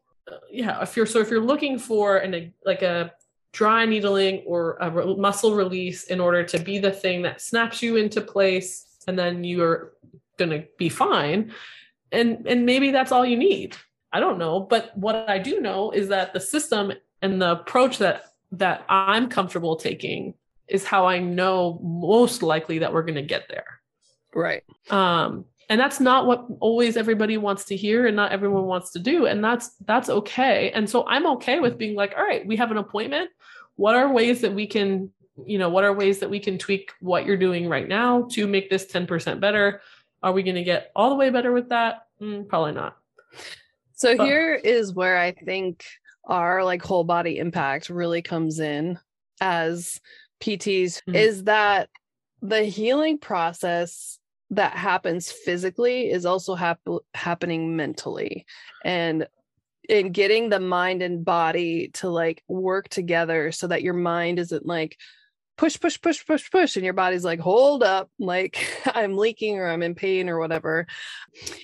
[0.49, 0.81] Yeah.
[0.81, 3.13] If you're so if you're looking for an like a
[3.51, 7.95] dry needling or a muscle release in order to be the thing that snaps you
[7.95, 9.93] into place and then you're
[10.37, 11.51] going to be fine
[12.11, 13.75] and and maybe that's all you need
[14.13, 17.97] i don't know but what i do know is that the system and the approach
[17.97, 20.33] that that i'm comfortable taking
[20.67, 23.81] is how i know most likely that we're going to get there
[24.33, 24.63] right.
[24.91, 28.99] um and that's not what always everybody wants to hear and not everyone wants to
[28.99, 29.27] do.
[29.27, 30.71] And that's that's okay.
[30.71, 33.29] And so i'm okay with being like all right we have an appointment.
[33.75, 35.11] What are ways that we can
[35.45, 38.47] you know what are ways that we can tweak what you're doing right now to
[38.47, 39.81] make this 10% better?
[40.21, 42.07] Are we going to get all the way better with that?
[42.21, 42.97] Mm, probably not.
[43.93, 45.85] So But- here is where I think
[46.25, 48.99] our like whole body impact really comes in
[49.39, 50.01] as
[50.41, 51.15] PTs Mhm.
[51.15, 51.89] is that
[52.41, 54.19] the healing process
[54.51, 56.79] that happens physically is also hap-
[57.13, 58.45] happening mentally
[58.83, 59.27] and
[59.87, 64.65] in getting the mind and body to like work together so that your mind isn't
[64.65, 64.97] like
[65.59, 66.77] push, push, push, push, push.
[66.77, 70.87] And your body's like, hold up, like I'm leaking or I'm in pain or whatever.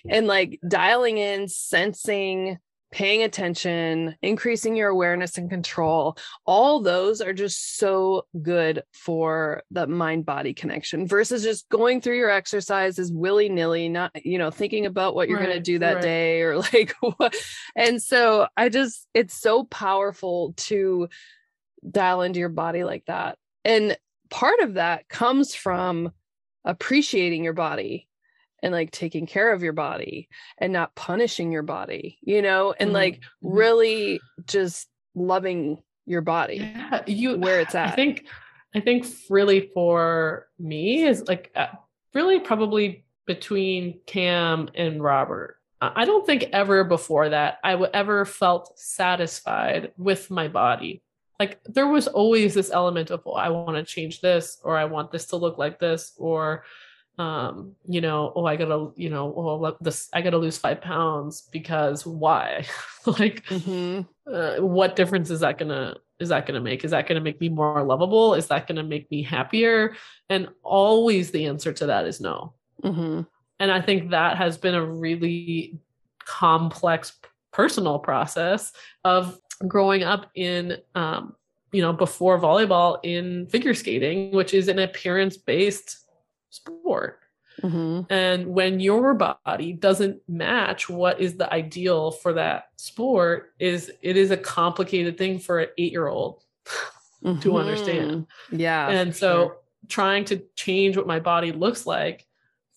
[0.10, 2.58] And like dialing in, sensing,
[2.92, 9.88] paying attention, increasing your awareness and control, all those are just so good for the
[9.88, 14.86] mind body connection versus just going through your exercises willy nilly, not, you know, thinking
[14.86, 16.04] about what you're right, going to do that right.
[16.04, 17.36] day or like what.
[17.76, 21.10] And so I just, it's so powerful to
[21.90, 23.38] dial into your body like that.
[23.64, 23.98] And
[24.30, 26.12] part of that comes from
[26.64, 28.08] appreciating your body
[28.66, 32.88] and like taking care of your body and not punishing your body, you know, and
[32.88, 32.96] mm-hmm.
[32.96, 33.48] like mm-hmm.
[33.56, 37.90] really just loving your body yeah, you where it's at.
[37.90, 38.26] I think
[38.74, 41.68] I think really for me is like uh,
[42.16, 45.58] really probably between Cam and Robert.
[45.80, 51.04] I don't think ever before that I would ever felt satisfied with my body.
[51.40, 54.86] Like there was always this element of, oh, I want to change this, or I
[54.86, 56.64] want this to look like this, or
[57.18, 61.48] um you know oh i gotta you know oh this i gotta lose five pounds
[61.52, 62.66] because why?
[63.06, 64.02] Like mm-hmm.
[64.34, 66.84] uh, what difference is that gonna is that gonna make?
[66.84, 68.34] Is that gonna make me more lovable?
[68.34, 69.96] Is that gonna make me happier?
[70.28, 72.54] And always the answer to that is no.
[72.84, 73.22] Mm-hmm.
[73.60, 75.80] and i think that has been a really
[76.26, 77.18] complex
[77.54, 78.74] personal process
[79.06, 81.36] of growing up in um
[81.72, 86.05] you know before volleyball in figure skating which is an appearance based
[86.56, 87.20] sport.
[87.62, 88.12] Mm-hmm.
[88.12, 94.18] And when your body doesn't match what is the ideal for that sport, is it
[94.18, 96.44] is a complicated thing for an eight year old
[97.24, 97.40] mm-hmm.
[97.40, 98.28] to understand.
[98.52, 98.90] Yeah.
[98.90, 99.58] And so sure.
[99.88, 102.26] trying to change what my body looks like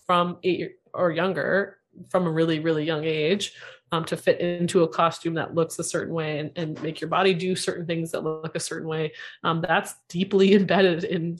[0.06, 3.54] from eight or younger, from a really, really young age,
[3.92, 7.08] um, to fit into a costume that looks a certain way and, and make your
[7.08, 9.12] body do certain things that look a certain way.
[9.44, 11.38] Um, that's deeply embedded in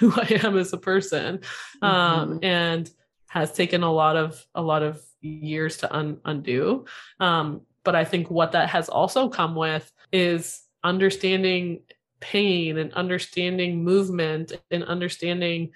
[0.00, 1.40] who I am as a person,
[1.82, 2.44] um, mm-hmm.
[2.44, 2.90] and
[3.28, 6.86] has taken a lot of a lot of years to un- undo.
[7.20, 11.82] Um, but I think what that has also come with is understanding
[12.20, 15.70] pain and understanding movement and understanding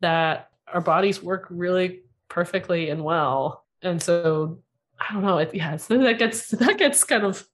[0.00, 3.64] that our bodies work really perfectly and well.
[3.82, 4.58] And so
[4.98, 5.38] I don't know.
[5.38, 7.46] It, yeah, so that gets that gets kind of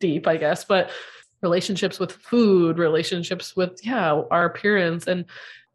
[0.00, 0.64] deep, I guess.
[0.64, 0.90] But
[1.42, 5.24] relationships with food, relationships with yeah, our appearance, and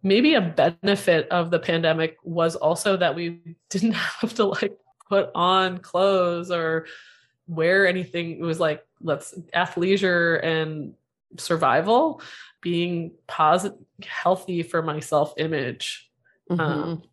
[0.04, 4.78] maybe a benefit of the pandemic was also that we didn't have to like
[5.10, 6.86] put on clothes or
[7.48, 8.32] wear anything.
[8.32, 10.94] It was like let's athleisure and
[11.38, 12.22] survival,
[12.62, 16.10] being positive, healthy for my self image.
[16.50, 16.60] Mm-hmm.
[16.62, 17.04] Um,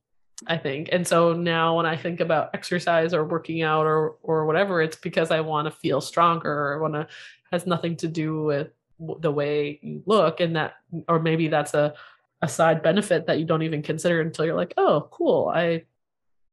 [0.46, 0.88] I think.
[0.92, 4.96] And so now when I think about exercise or working out or or whatever, it's
[4.96, 7.06] because I want to feel stronger or want to
[7.54, 8.68] has nothing to do with
[9.20, 10.74] the way you look and that
[11.08, 11.94] or maybe that's a
[12.42, 15.48] a side benefit that you don't even consider until you're like, "Oh, cool.
[15.48, 15.84] I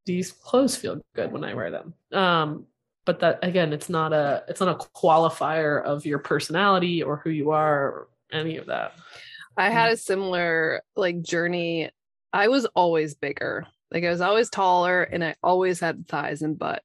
[0.06, 2.66] these clothes feel good when I wear them." Um
[3.06, 7.30] but that again, it's not a it's not a qualifier of your personality or who
[7.30, 8.94] you are or any of that.
[9.58, 11.92] I had a similar like journey
[12.34, 13.68] I was always bigger.
[13.92, 16.84] Like I was always taller and I always had thighs and butt,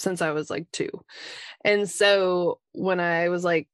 [0.00, 0.90] since I was like two.
[1.64, 3.68] And so when I was like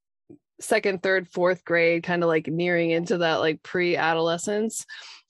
[0.60, 4.84] second, third, fourth grade, kind of like nearing into that like pre adolescence,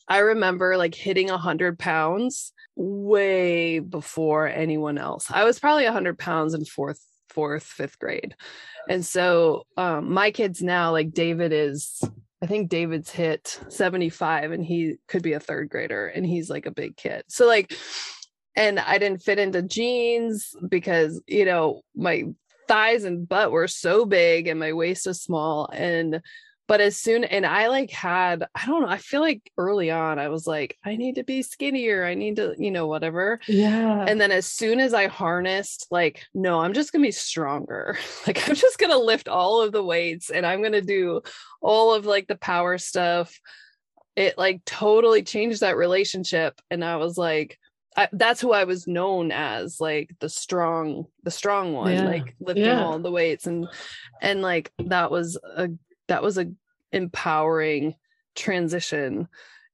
[0.09, 5.31] I remember like hitting a hundred pounds way before anyone else.
[5.31, 8.35] I was probably a hundred pounds in fourth, fourth, fifth grade.
[8.89, 12.03] And so um, my kids now, like David is
[12.43, 16.67] I think David's hit 75 and he could be a third grader and he's like
[16.67, 17.25] a big kid.
[17.29, 17.73] So like
[18.57, 22.25] and I didn't fit into jeans because, you know, my
[22.67, 25.69] thighs and butt were so big and my waist was small.
[25.73, 26.21] And
[26.69, 30.19] but as soon and i like had i don't know i feel like early on
[30.19, 32.05] i was like i need to be skinnier.
[32.05, 33.41] I need to you know whatever.
[33.47, 34.05] Yeah.
[34.07, 37.99] And then as soon as i harnessed like no i'm just gonna be stronger.
[38.27, 41.21] Like i'm just gonna lift all of the weights and i'm gonna do
[41.61, 43.39] all of like the power stuff.
[44.17, 46.61] It like totally changed that relationship.
[46.71, 47.59] And i was like
[47.97, 52.05] I, that's who I was known as, like the strong, the strong one, yeah.
[52.05, 52.85] like lifting yeah.
[52.85, 53.67] all the weights, and
[54.21, 55.71] and like that was a
[56.09, 56.51] that was a
[56.93, 57.95] empowering
[58.35, 59.29] transition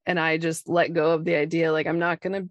[0.06, 2.42] and i just let go of the idea like i'm not gonna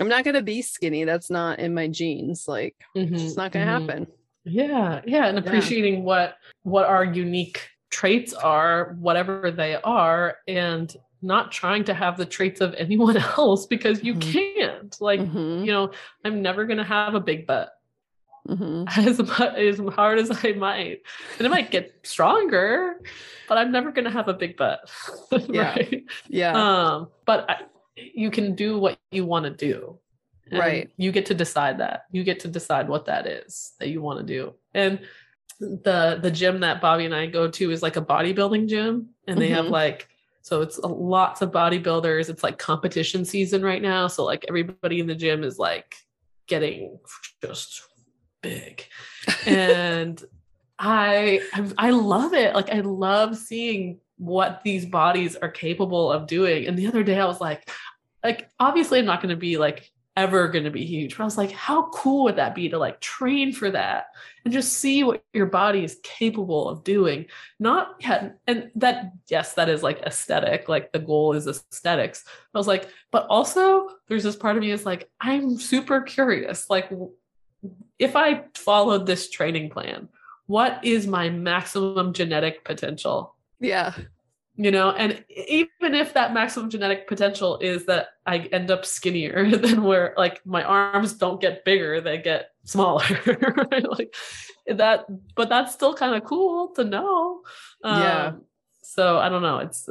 [0.00, 3.66] i'm not gonna be skinny that's not in my genes like mm-hmm, it's not gonna
[3.66, 3.88] mm-hmm.
[3.88, 4.06] happen
[4.44, 6.00] yeah yeah and appreciating yeah.
[6.00, 12.26] what what our unique traits are whatever they are and not trying to have the
[12.26, 14.32] traits of anyone else because you mm-hmm.
[14.32, 15.64] can't like mm-hmm.
[15.64, 15.90] you know
[16.24, 17.70] i'm never gonna have a big butt
[18.48, 18.86] Mhm.
[18.98, 21.00] as as hard as I might,
[21.38, 23.00] and it might get stronger,
[23.48, 24.90] but I'm never gonna have a big butt,
[25.48, 25.62] Yeah.
[25.62, 26.04] right?
[26.28, 26.52] Yeah.
[26.52, 27.56] Um, but I,
[27.96, 29.98] you can do what you want to do,
[30.52, 30.90] Right.
[30.96, 32.04] You get to decide that.
[32.12, 35.00] You get to decide what that is that you want to do, and
[35.58, 39.40] the the gym that Bobby and I go to is like a bodybuilding gym, and
[39.40, 39.70] they have Mhm.
[39.70, 40.08] like
[40.44, 42.28] so it's a- lots of bodybuilders.
[42.28, 45.96] It's like competition season right now, so like everybody in the gym is like
[46.46, 46.98] getting
[47.42, 47.82] just
[48.42, 48.84] big,
[49.46, 50.22] and
[50.78, 52.54] I I I love it.
[52.54, 56.66] Like I love seeing what these bodies are capable of doing.
[56.66, 57.70] And the other day I was like,
[58.22, 61.26] like obviously I'm not going to be like ever going to be huge, but I
[61.26, 64.06] was like, how cool would that be to like train for that
[64.44, 67.26] and just see what your body is capable of doing?
[67.58, 70.68] Not yeah, and that yes, that is like aesthetic.
[70.68, 72.24] Like the goal is aesthetics.
[72.54, 76.70] I was like, but also there's this part of me is like, I'm super curious.
[76.70, 76.90] Like
[77.98, 80.08] if I followed this training plan,
[80.46, 83.34] what is my maximum genetic potential?
[83.60, 83.94] yeah.
[84.56, 89.50] You know, and even if that maximum genetic potential is that I end up skinnier
[89.56, 93.04] than where like my arms don't get bigger, they get smaller.
[93.26, 93.90] right?
[93.90, 94.14] Like
[94.68, 97.42] that, but that's still kind of cool to know.
[97.84, 98.26] Yeah.
[98.26, 98.42] Um,
[98.82, 99.58] so I don't know.
[99.58, 99.88] It's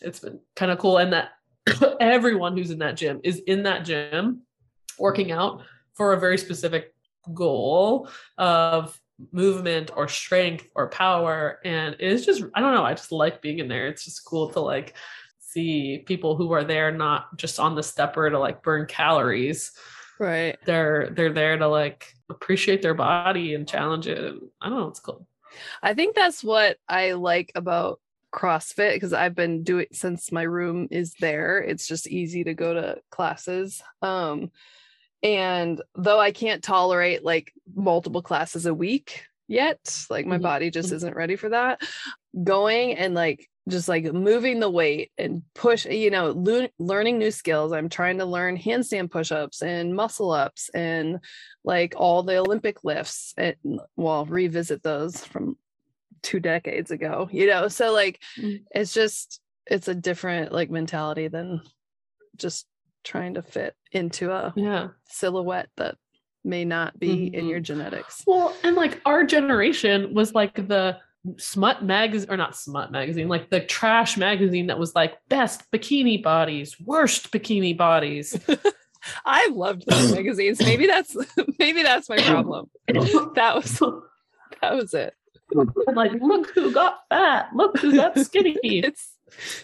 [0.00, 0.98] it's been kind of cool.
[0.98, 1.30] And that
[2.00, 4.42] everyone who's in that gym is in that gym
[4.98, 5.62] working out
[5.94, 6.94] for a very specific
[7.32, 9.00] goal of
[9.32, 13.58] movement or strength or power and it's just i don't know i just like being
[13.58, 14.94] in there it's just cool to like
[15.38, 19.72] see people who are there not just on the stepper to like burn calories
[20.18, 20.56] Right.
[20.64, 24.88] they're they're there to like appreciate their body and challenge it and i don't know
[24.88, 25.26] it's cool
[25.82, 28.00] I think that's what I like about
[28.32, 31.58] CrossFit because I've been doing since my room is there.
[31.58, 33.80] It's just easy to go to classes.
[34.02, 34.50] Um
[35.24, 40.42] and though I can't tolerate like multiple classes a week yet, like my Mhm.
[40.42, 40.96] body just Mhm.
[40.96, 41.80] isn't ready for that.
[42.44, 47.30] Going and like just like moving the weight and push, you know, lear- learning new
[47.30, 47.72] skills.
[47.72, 51.20] I'm trying to learn handstand push-ups and muscle ups and
[51.64, 53.56] like all the Olympic lifts and
[53.96, 55.56] well, revisit those from
[56.22, 57.68] two decades ago, you know.
[57.68, 58.64] So like Mm.
[58.74, 61.62] it's just it's a different like mentality than
[62.36, 62.66] just
[63.04, 65.96] trying to fit into a yeah silhouette that
[66.44, 67.48] may not be in Mhm.
[67.50, 68.22] your genetics.
[68.26, 70.98] Well, and like our generation was like the
[71.38, 76.22] smut magazine or not smut magazine, like the trash magazine that was like best bikini
[76.22, 78.38] bodies, worst bikini bodies.
[79.24, 80.60] I loved those magazines.
[80.60, 81.16] Maybe that's
[81.58, 82.70] maybe that's my problem.
[82.88, 83.80] That was
[84.60, 85.14] that was it.
[85.94, 88.56] like, look who got fat, look who got skinny.
[88.62, 89.12] It's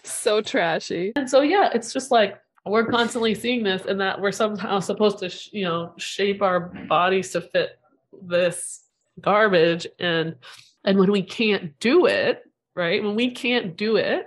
[0.03, 1.12] so trashy.
[1.16, 5.19] and so yeah, it's just like we're constantly seeing this and that we're somehow supposed
[5.19, 7.79] to, sh- you know, shape our bodies to fit
[8.23, 8.83] this
[9.21, 10.37] garbage and
[10.85, 12.43] and when we can't do it,
[12.75, 13.03] right?
[13.03, 14.27] When we can't do it,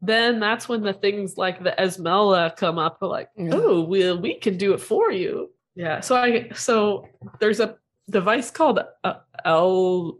[0.00, 3.50] then that's when the things like the Emsella come up like, Yeah.
[3.54, 5.50] oh, we we can do it for you.
[5.74, 6.00] Yeah.
[6.00, 7.08] So I so
[7.40, 7.76] there's a
[8.10, 9.14] device called uh,
[9.44, 10.18] L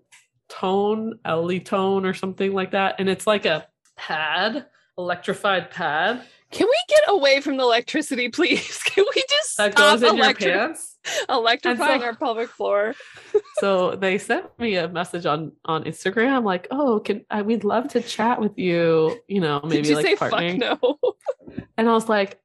[0.49, 2.97] tone, l Tone or something like that.
[2.99, 4.67] And it's like a pad,
[4.99, 6.23] electrified pad
[6.53, 8.79] Can we get away from the electricity, please?
[8.85, 10.99] Can we just that stop goes in your pants.
[11.29, 12.95] electrifying so- our pelvic floor?
[13.59, 17.89] so they sent me a message on on Instagram like, "Oh, can I, we'd love
[17.89, 20.99] to chat with you, you know, maybe Did you like say partnering." fuck no?
[21.79, 22.39] And I was like,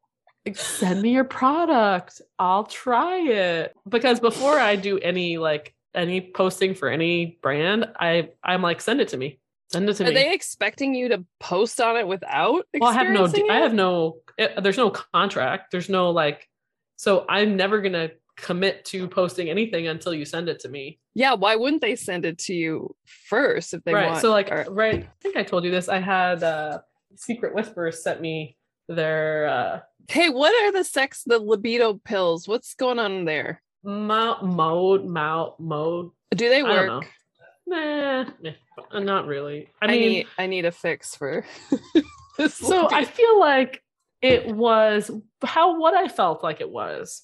[0.54, 2.22] "Send me your product.
[2.40, 8.30] I'll try it." Because before I do any like any posting for any brand, I
[8.42, 9.40] I'm like, "Send it to me.
[9.72, 12.66] Send it to Are me." they expecting you to post on it without?
[12.80, 15.72] well, I have no experiencing I have no it, there's no contract.
[15.72, 16.48] There's no like
[16.96, 21.00] so I'm never to commit to posting anything until you send it to me.
[21.16, 24.10] Yeah, why wouldn't they send it to you first if they right.
[24.12, 24.22] want?
[24.22, 25.90] so like or- right, I think I told you this.
[25.90, 26.80] I had uh
[27.16, 28.58] Secret Whispers sent me
[28.88, 32.48] their uh hey, what are the sex, the libido pills?
[32.48, 33.62] What's going on there?
[33.84, 36.12] mo- mode mount mode.
[36.32, 36.96] Do they I don't know.
[37.00, 37.12] work?
[37.68, 39.70] Nah, nah, not really.
[39.82, 41.46] I I, mean, need I need a fix for
[42.38, 42.56] this.
[42.56, 43.84] so I feel like
[44.22, 45.12] it was
[45.44, 47.24] how what I felt like it was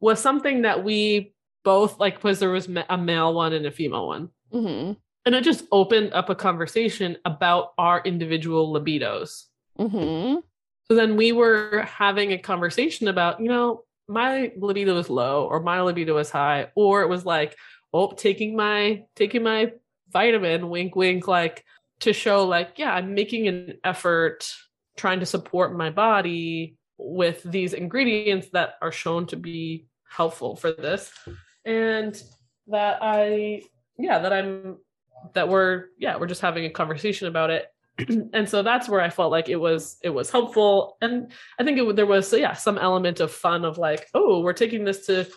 [0.00, 4.06] was something that we both like because there was a male one and a female
[4.06, 4.30] one.
[4.52, 9.44] Mhm, And it just opened up a conversation about our individual libidos.
[9.78, 10.42] mhm.
[10.88, 15.60] So then we were having a conversation about, you know, my libido is low or
[15.60, 17.56] my libido is high, or it was like,
[17.94, 19.72] oh, taking my taking my
[20.10, 21.64] vitamin, wink, wink, like
[22.00, 24.52] to show like, yeah, I'm making an effort
[24.96, 30.72] trying to support my body with these ingredients that are shown to be helpful for
[30.72, 31.12] this.
[31.64, 32.20] And
[32.66, 33.62] that I
[33.96, 34.78] yeah, that I'm
[35.34, 37.66] that we're yeah, we're just having a conversation about it.
[38.32, 41.30] and so that's where I felt like it was it was helpful and
[41.60, 44.84] I think it there was yeah, some element of fun of like, oh, we're taking
[44.84, 45.28] this to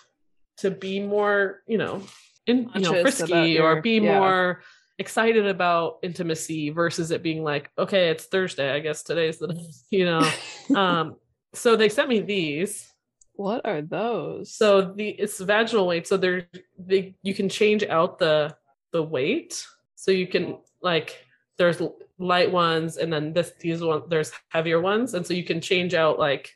[0.58, 2.02] to be more, you know,
[2.48, 4.20] in you know, frisky or be yeah.
[4.20, 4.62] more
[4.98, 9.56] excited about intimacy versus it being like, okay, it's Thursday, I guess today's the
[9.90, 10.28] you know.
[10.76, 11.16] um
[11.54, 12.92] so they sent me these
[13.34, 14.52] What are those?
[14.52, 16.08] so the it's vaginal weight.
[16.08, 16.48] So there
[16.80, 18.56] they you can change out the
[18.92, 19.66] the weight.
[19.96, 21.24] So you can like
[21.58, 21.82] there's
[22.20, 25.94] light ones and then this these one there's heavier ones and so you can change
[25.94, 26.56] out like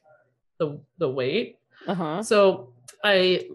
[0.58, 1.58] the the weight.
[1.88, 2.24] uh-huh.
[2.24, 2.74] So
[3.04, 3.48] I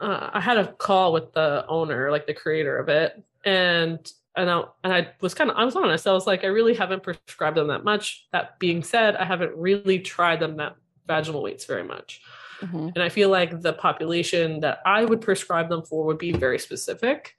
[0.00, 3.98] uh, I had a call with the owner, like the creator of it, and
[4.36, 6.06] and I and I was kind of I was honest.
[6.06, 8.26] I was like, I really haven't prescribed them that much.
[8.32, 10.76] That being said, I haven't really tried them that
[11.06, 12.22] vaginal weights very much.
[12.60, 12.92] Mhm.
[12.94, 16.58] And I feel like the population that I would prescribe them for would be very
[16.58, 17.34] specific.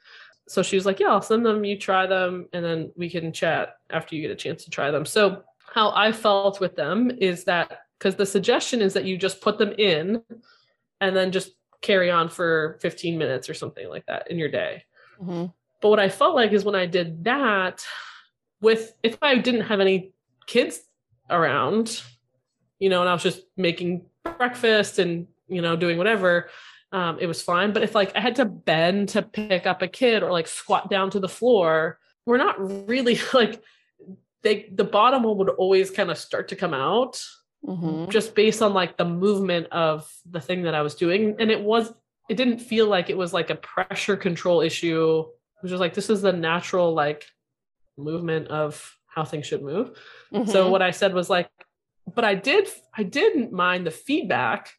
[0.47, 3.33] So she was like, Yeah, I'll send them, you try them, and then we can
[3.33, 5.05] chat after you get a chance to try them.
[5.05, 5.43] So,
[5.73, 9.57] how I felt with them is that because the suggestion is that you just put
[9.57, 10.21] them in
[11.01, 11.51] and then just
[11.81, 14.83] carry on for 15 minutes or something like that in your day.
[15.21, 15.53] Mhm.
[15.81, 17.85] But what I felt like is when I did that,
[18.61, 20.13] with if I didn't have any
[20.47, 20.81] kids
[21.29, 22.01] around,
[22.79, 24.05] you know, and I was just making
[24.37, 26.49] breakfast and you know doing whatever,
[26.91, 27.73] um, it was fine.
[27.73, 30.89] But if like I had to bend to pick up a kid or like squat
[30.89, 33.61] down to the floor, we're not really like
[34.41, 37.21] they the bottom one would always kind of start to come out
[37.65, 38.09] Mhm.
[38.09, 41.35] just based on like the movement of the thing that I was doing.
[41.39, 41.91] And it was,
[42.29, 45.21] it didn't feel like it was like a pressure control issue.
[45.21, 47.25] It was just like, this is the natural like
[47.97, 49.97] movement of how things should move.
[50.47, 50.69] So Mhm.
[50.69, 51.49] what I said was like,
[52.13, 54.71] but I did, I didn't mind the feedback.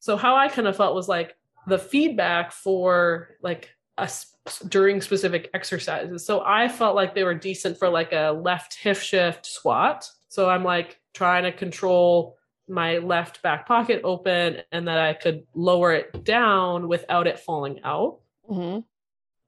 [0.00, 1.34] So how I kind of felt was like
[1.66, 4.26] the feedback for like us
[4.68, 6.26] during specific exercises.
[6.26, 10.08] So I felt like they were decent for like a left hip shift squat.
[10.32, 15.42] So I'm like trying to control my left back pocket open and that I could
[15.52, 18.20] lower it down without it falling out.
[18.48, 18.82] Mhm.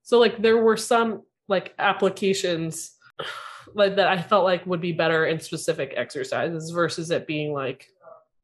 [0.02, 2.98] So like there were some like applications
[3.74, 7.88] like that I felt like would be better in specific exercises versus it being like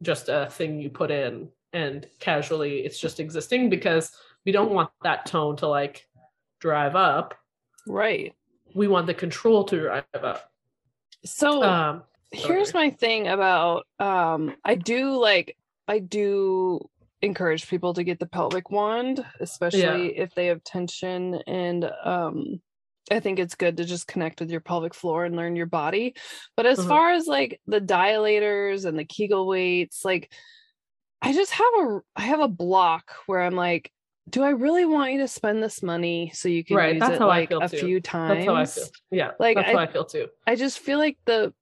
[0.01, 4.13] just a thing you put in and casually it's just existing because
[4.47, 6.09] we don't want that tone to like
[6.59, 7.35] drive up.
[7.87, 8.35] Right.
[8.75, 10.51] We want the control to drive up.
[11.27, 15.57] So Um here's my thing about um I do like
[15.89, 16.81] I do
[17.23, 22.61] encourage people to get the pelvic wand, especially if they have tension and um
[23.11, 26.15] I think it's good to just connect with your pelvic floor and learn your body.
[26.57, 26.89] But as Mhm.
[26.89, 30.33] far as like the dilators and the Kegel weights, like
[31.23, 33.91] I just have a I have a block where I'm like,
[34.29, 37.17] do I really want you to spend this money so you can Right, use that's
[37.17, 37.77] it how I like feel a too.
[37.79, 38.47] few times?
[38.47, 38.87] that's how I feel.
[39.11, 39.33] Yeah.
[39.39, 40.29] Like, that's I- how I feel too.
[40.47, 41.53] I just feel like the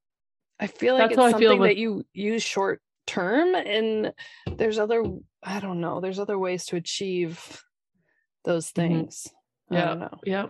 [0.60, 4.12] I feel like That's it's something with- that you use short term and
[4.56, 5.02] there's other
[5.42, 7.62] I don't know, there's other ways to achieve
[8.44, 8.74] those Mhm.
[8.74, 9.28] things.
[9.70, 9.84] I Yeah.
[9.86, 10.18] don't know.
[10.24, 10.46] Yeah.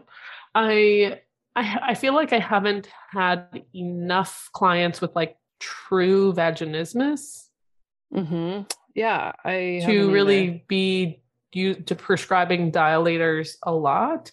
[0.54, 1.20] I
[1.56, 7.44] I I feel like I haven't had enough clients with like true vaginismus
[8.14, 8.62] Mm-hmm.
[8.94, 10.10] Yeah, I to either.
[10.10, 14.32] really be you to prescribing dilators a lot.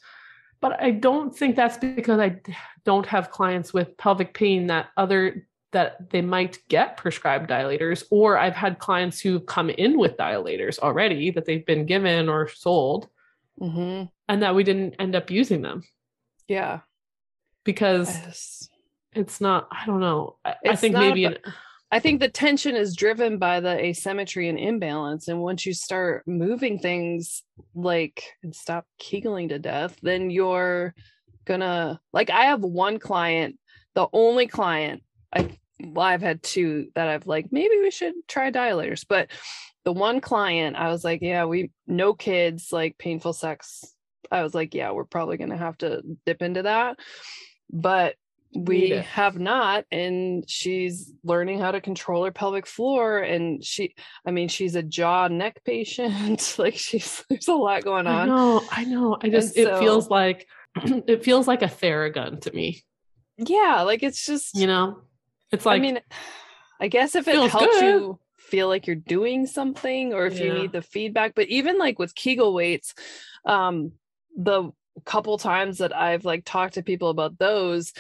[0.62, 2.40] But I don't think that's because I
[2.86, 5.46] don't have clients with pelvic pain that other
[5.76, 10.80] that they might get prescribed dilators or I've had clients who come in with dilators
[10.80, 13.10] already that they've been given or sold
[13.62, 14.10] Mhm.
[14.30, 15.84] and that we didn't end up using them
[16.48, 16.80] Yeah.
[17.66, 18.70] because Yes.
[19.14, 21.54] it's not i don't know i, I think maybe abo-
[21.92, 25.28] I think the tension is driven by the asymmetry and imbalance.
[25.30, 27.44] And once you start moving things
[27.76, 30.94] like and stop kegling to death, then you're
[31.46, 33.58] gonna like I have one client,
[33.94, 38.52] the only client I well, I've had two that I've like, maybe we should try
[38.52, 39.06] dilators.
[39.08, 39.30] But
[39.84, 43.84] the one client, I was like, yeah, we no kids, like painful sex.
[44.32, 46.98] I was like, yeah, we're probably gonna have to dip into that.
[47.70, 48.16] But
[48.56, 53.94] we have not and she's learning how to control her pelvic floor and she
[54.26, 58.30] i mean she's a jaw neck patient like she's there's a lot going on.
[58.30, 62.40] i know i know i just And it feels like it feels like a theragun
[62.42, 62.84] to me
[63.38, 65.02] yeah like it's just you know
[65.52, 66.00] it's like i mean
[66.80, 67.84] i guess if it helps good.
[67.84, 71.98] you feel like you're doing something or if you need the feedback but even like
[71.98, 72.94] with kegel weights
[73.46, 73.92] um
[74.38, 74.72] the
[75.04, 77.92] couple times that i've like talked to people about those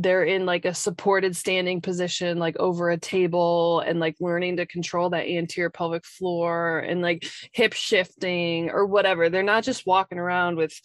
[0.00, 4.64] they're in like a supported standing position like over a table and like learning to
[4.64, 10.18] control that anterior pelvic floor and like hip shifting or whatever they're not just walking
[10.18, 10.80] around with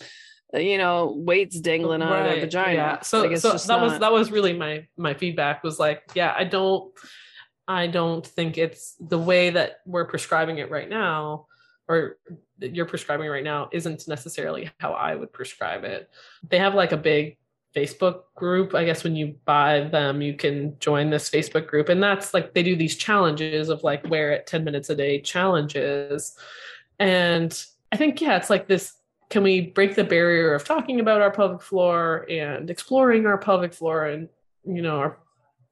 [0.53, 3.01] you know weights dangling out of their vagina Yeah.
[3.01, 6.43] So, Like, so that was that was really my my feedback was like, yeah, I
[6.43, 6.93] don't
[7.67, 11.47] I don't think it's the way that we're prescribing it right now,
[11.87, 12.17] or
[12.59, 16.09] that you're prescribing right now isn't necessarily how I would prescribe it.
[16.47, 17.37] They have like a big
[17.75, 18.75] Facebook group.
[18.75, 21.89] I guess when you buy them, you can join this Facebook group.
[21.89, 25.19] And that's like they do these challenges of like wear it 10 minutes a day
[25.19, 26.37] challenges.
[26.99, 28.93] And I think, yeah, it's like this
[29.34, 33.73] can we break the barrier of talking about our pelvic floor and exploring our pelvic
[33.73, 34.29] floor and
[34.63, 35.17] you know our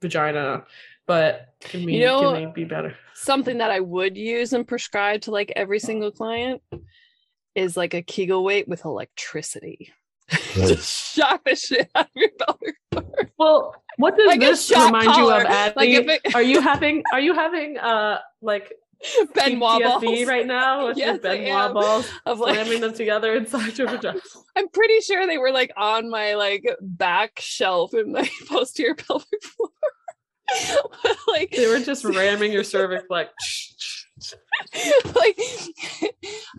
[0.01, 0.63] vagina?
[1.05, 2.95] But can we You know- can we be better?
[3.13, 6.59] something that i would use and prescribe to like every single client
[7.53, 9.93] is like a kegel weight with electricity.
[10.53, 13.29] Just shock the shit out of your pelvic floor.
[13.37, 15.75] Well what does like this shock remind you of Adley?
[15.75, 18.73] like if it are you having are you having uh like
[19.35, 22.03] PTSD balls right now with your Yes, Ben Wa am.
[22.25, 24.19] of like slamming them together inside your vagina
[24.55, 29.43] I'm pretty sure they were like on my like back shelf in my posterior pelvic
[29.43, 29.69] floor.
[31.27, 33.29] like they were just ramming your cervix like
[35.15, 35.39] like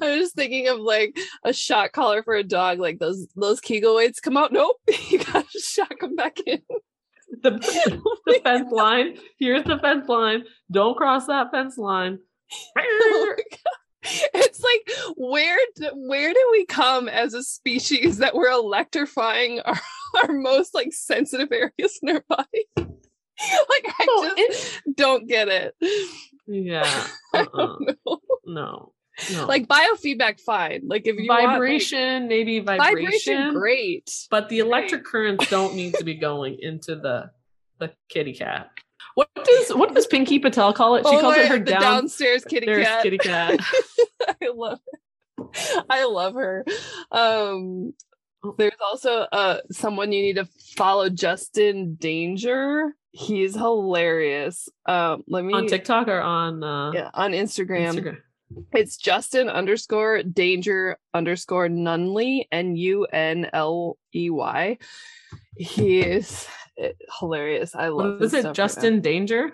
[0.00, 3.94] I was thinking of like a shot collar for a dog, like those those Kegel
[3.96, 4.52] weights come out.
[4.52, 4.76] Nope,
[5.08, 6.60] you gotta shock them back in.
[7.42, 7.50] the,
[8.26, 9.16] the fence line.
[9.38, 10.44] Here's the fence line.
[10.70, 12.18] Don't cross that fence line.
[12.78, 13.36] Oh.
[14.34, 19.80] It's like where do, where do we come as a species that we're electrifying our,
[20.24, 22.66] our most like sensitive areas in our body?
[22.76, 22.88] like
[23.86, 25.74] I Well, just don't get it.
[26.48, 27.04] yeah.
[27.32, 27.76] Uh-uh.
[28.44, 28.92] No.
[29.30, 29.46] No.
[29.46, 30.82] Like biofeedback, fine.
[30.86, 34.10] Like if you want, like, vibration, maybe vibration, vibration, great.
[34.30, 37.30] but the electric currents don't need to be going into the
[37.78, 38.70] the kitty cat.
[39.14, 41.06] What does what does Pinky Patel call it?
[41.06, 43.02] She Oh calls my- it her down, downstairs kitty cat.
[43.02, 43.60] kitty cat.
[44.42, 45.84] I love it.
[45.90, 46.64] I love her.
[47.10, 47.94] Um
[48.58, 50.46] there's also uh someone you need to
[50.76, 52.94] follow Justin Danger.
[53.10, 54.68] He's hilarious.
[54.86, 57.94] Um let me on TikTok or on uh, yeah, on Instagram.
[57.94, 58.18] Instagram.
[58.72, 64.78] It's Justin underscore danger underscore Nunley N U N L E Y.
[65.56, 66.46] He is
[66.78, 67.74] eh, hilarious.
[67.74, 68.40] I love his it?
[68.40, 69.52] stuff right Justin Danger?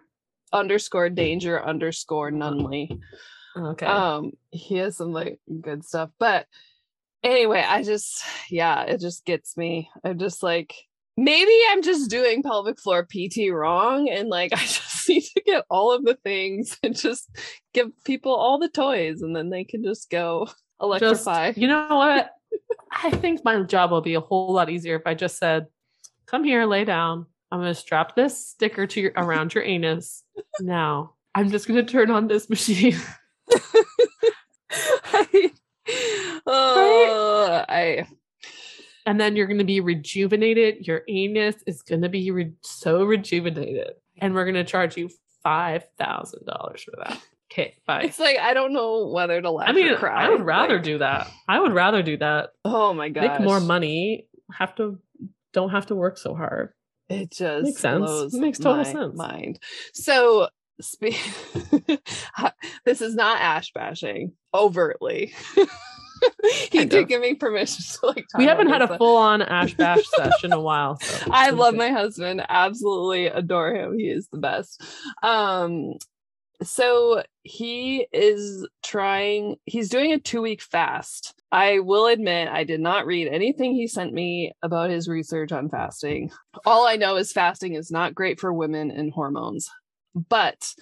[0.53, 2.99] underscore danger underscore Nunley.
[3.57, 3.87] Okay.
[3.87, 6.47] um he has some like good stuff but
[7.25, 10.75] anyway i just yeah it just gets me i'm just like
[11.17, 15.65] maybe i'm just doing pelvic floor pt wrong and like i just need to get
[15.71, 17.29] all of the things and just
[17.75, 21.89] give people all the toys and then they can just go Just- electrify you know
[21.97, 22.31] what?
[23.05, 25.67] I think my job will be a whole lot easier if I just said,
[26.31, 27.25] "Come here, lay down.
[27.51, 30.23] I'm going to strap this sticker to your around your anus.
[30.61, 32.97] Now, I'm just going to turn on this machine."
[36.47, 38.07] oh i
[39.07, 40.87] and then you're going to be rejuvenated.
[40.87, 45.09] Your anus is going to be re- so rejuvenated, and we're going to charge you
[45.43, 47.19] five thousand dollars for that.
[47.51, 48.03] Okay, bye.
[48.03, 50.75] it's like i don't know whether to laugh I mean, or cry I would rather
[50.75, 51.31] Like, do that.
[51.49, 52.51] I would rather do that.
[52.67, 54.27] oh my god Make more money.
[54.53, 54.99] Have to
[55.59, 56.73] don't have to work so hard.
[57.09, 58.33] It just Makes sense.
[58.35, 59.17] Makes total sense.
[59.17, 59.59] Mind.
[59.93, 60.49] So,
[60.81, 61.17] spe-
[62.85, 65.33] this is not ash bashing overtly.
[66.71, 67.09] he Kind did of.
[67.09, 68.25] give me permission to like.
[68.37, 71.01] We haven't had a full on Ash Bash sesh in a while.
[71.01, 71.79] So I love good.
[71.79, 72.41] my husband.
[72.49, 73.99] Absolutely adore him.
[73.99, 74.81] He is the best.
[75.23, 75.95] Um,
[76.63, 79.57] so he is trying.
[79.65, 81.35] He's doing a two week fast.
[81.51, 85.71] I will admit I did not read anything he sent me about his research on
[85.71, 86.31] fasting.
[86.67, 89.71] All I know is fasting is not great for women and hormones,
[90.29, 90.73] but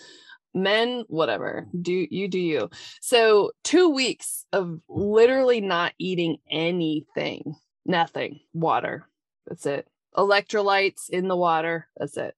[0.55, 1.69] men, whatever.
[1.81, 2.71] Do you do you?
[3.01, 7.55] So two weeks of literally not eating anything,
[7.85, 9.07] nothing, water.
[9.47, 9.87] That's it.
[10.17, 11.87] Electrolytes in the water.
[11.97, 12.35] That's it.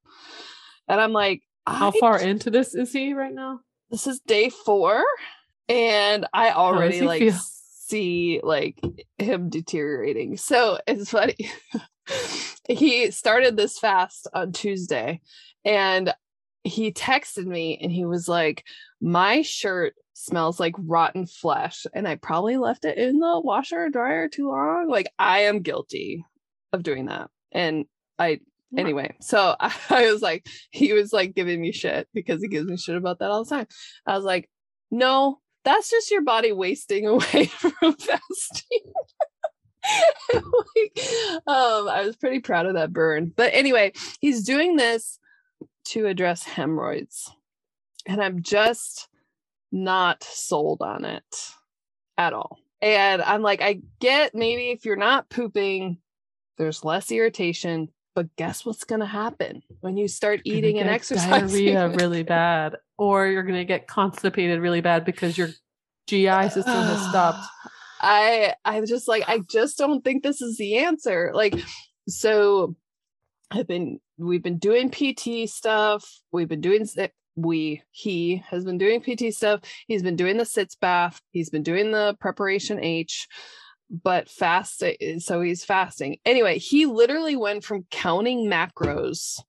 [0.87, 3.61] And I'm like, How I- far into this is he right now?
[3.91, 5.03] This is day four,
[5.69, 7.33] and I already like feel?
[7.33, 8.79] see like
[9.17, 10.37] him deteriorating.
[10.37, 11.51] So it's funny.
[12.69, 15.21] he started this fast on Tuesday,
[15.65, 16.15] and
[16.65, 18.65] he texted me, and he was like,
[19.01, 23.89] "My shirt." smells like rotten flesh and i probably left it in the washer or
[23.89, 26.25] dryer too long like i am guilty
[26.73, 27.85] of doing that and
[28.19, 28.41] i
[28.77, 32.67] Anyway so I, I was like he was like giving me shit because he gives
[32.67, 33.67] me shit about that all the time
[34.07, 34.49] i was like
[34.91, 38.93] no that's just your body wasting away from fasting
[40.35, 41.01] like,
[41.47, 43.33] um, I was pretty proud of that burn.
[43.35, 45.19] But anyway, he's doing this
[45.87, 47.31] to address hemorrhoids.
[48.07, 49.09] And I'm just
[49.73, 51.53] not sold on it
[52.17, 52.59] at all.
[52.81, 55.99] And I'm like, I get maybe if you're not pooping,
[56.59, 57.89] there's less irritation.
[58.19, 61.47] But guess what's going to happen when you start eating and exercising?
[61.47, 65.51] diarrhea really bad, or you're gonna get constipated really bad because your
[66.09, 67.47] GI system has stopped.
[68.01, 71.31] I I just like I just don't think this is the answer.
[71.33, 71.55] Like
[72.09, 72.75] so
[73.53, 76.05] I've been we've been doing PT stuff.
[76.33, 76.89] We've been doing
[77.37, 79.61] we he has been doing PT stuff.
[79.87, 81.21] He's been doing the sitz bath.
[81.31, 83.29] He's been doing the preparation H
[83.91, 86.19] but fast eh, eh, so he's fasting.
[86.25, 89.41] Anyway, he literally went from counting macros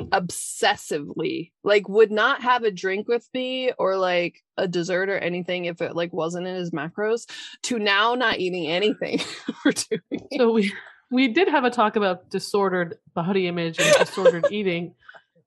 [0.00, 5.64] obsessively like would not have a drink with me or like a dessert or anything
[5.64, 7.26] if it like wasn't in his macros
[7.62, 9.18] to now not eating anything
[9.62, 10.26] for two weeks.
[10.36, 10.72] So we
[11.10, 14.94] we did have a talk about disordered body image and disordered eating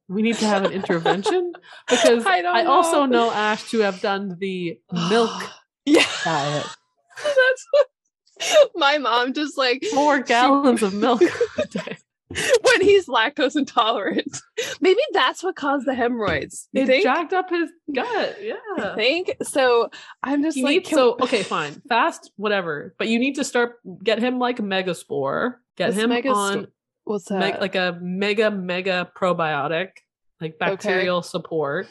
[0.08, 1.54] We need to have an intervention
[1.90, 3.28] because I I, don't also know.
[3.28, 5.32] know Ash to have done the milk
[5.86, 6.66] yeah diet.
[7.24, 7.88] that's what
[8.76, 11.22] my mom just like Four gallons of milk.
[12.62, 14.40] when he's lactose intolerant
[14.82, 18.38] maybe that's what caused the hemorrhoids you It think jacked up his gut.
[18.40, 18.54] Yeah.
[18.78, 19.90] I think so
[20.22, 21.82] i'm just You like need so okay, fine.
[21.90, 22.94] Fast, whatever.
[23.00, 25.56] But you need to start get him like Megaspore.
[25.76, 26.68] Get him on
[27.04, 29.90] what's that meg- like a mega mega probiotic,
[30.40, 31.88] like bacterial support.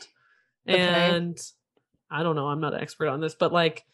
[0.68, 0.78] Okay.
[0.78, 1.36] And
[2.10, 3.84] I don't know, I'm not an expert on this, but like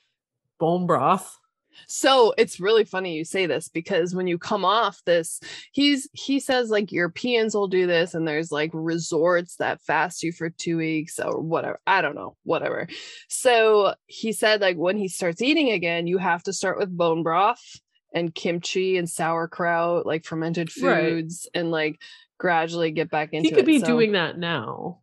[0.59, 1.39] bone broth.
[1.87, 5.41] So it's really funny you say this because when you come off this,
[5.73, 10.33] he's he says like Europeans will do this, and there's like resorts that fast you
[10.33, 11.81] for two weeks or whatever.
[11.87, 12.89] I don't know, whatever.
[13.29, 17.23] So he said like when he starts eating again, you have to start with bone
[17.23, 17.81] broth
[18.15, 21.03] and kimchi and sauerkraut, like fermented Right.
[21.11, 22.01] foods, and like
[22.39, 23.67] gradually get back into He could it.
[23.67, 25.01] be So doing that now.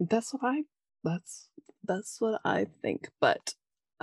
[0.00, 0.62] that's what I
[1.04, 1.48] that's
[1.84, 3.08] that's what I think.
[3.20, 3.54] But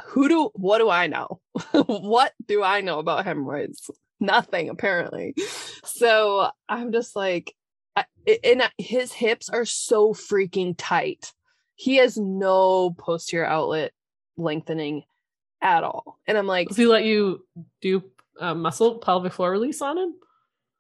[0.04, 1.40] who do what do I know?
[1.86, 3.90] what do I know about hemorrhoids?
[4.20, 5.36] Nothing apparently.
[5.84, 7.54] So I'm just like
[7.96, 8.06] I,
[8.44, 11.34] and his hips are so freaking tight.
[11.76, 13.92] He has no posterior outlet
[14.38, 15.04] lengthening
[15.62, 16.20] at all.
[16.28, 17.46] And I'm like, Does he let you
[17.82, 18.04] do
[18.40, 20.16] uh, muscle pelvic floor release on him?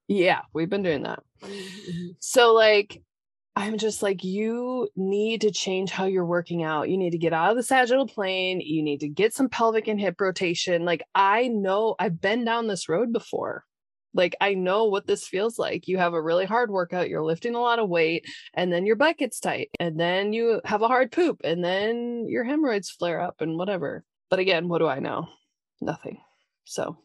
[0.07, 1.23] yeah, we've been doing that.
[2.19, 3.01] So like
[3.57, 6.89] I'm just like you need to change how you're working out.
[6.89, 8.59] You need to get out of the sagittal plane.
[8.59, 10.83] You need to get some pelvic and hip rotation.
[10.83, 13.63] Like I know I've been down this road before.
[14.13, 15.87] Like I know what this feels like.
[15.87, 18.95] You have a really hard workout, you're lifting a lot of weight, and then your
[18.95, 23.19] butt gets tight, and then you have a hard poop, and then your hemorrhoids flare
[23.21, 24.03] up and whatever.
[24.29, 25.27] But again, what do I know?
[25.81, 26.17] Nothing.
[26.65, 26.97] So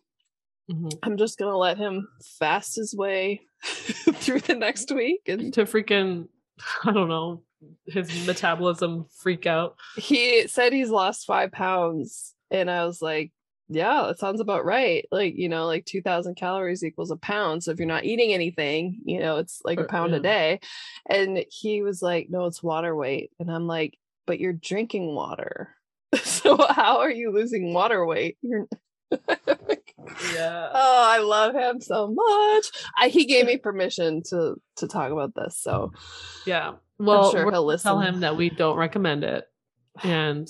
[0.70, 0.98] Mhm.
[1.02, 2.06] I'm just gonna let him
[2.38, 5.22] fast his way through the next week.
[5.26, 6.28] And To freaking,
[6.84, 7.42] I don't know,
[7.86, 9.76] his metabolism freak out.
[9.96, 12.34] he said he's lost five pounds.
[12.50, 13.32] And I was like,
[13.68, 15.06] yeah, that sounds about right.
[15.12, 17.62] Like, you know, like 2000 calories equals a pound.
[17.62, 20.58] So if you're not eating anything, you know, it's like a Uh, pound a day.
[21.06, 23.30] And he was like, no, it's water weight.
[23.38, 23.96] And I'm like,
[24.26, 25.74] but you're drinking water.
[26.24, 28.36] so how are you losing water weight?
[28.42, 28.66] You're
[30.34, 30.68] Yeah.
[30.72, 32.66] Oh, I love him so much.
[32.98, 35.58] I, he gave me permission to to talk about this.
[35.58, 35.92] So
[36.46, 36.74] Yeah.
[36.98, 39.44] Well, sure we're he'll gonna tell him that we don't recommend it.
[40.02, 40.48] And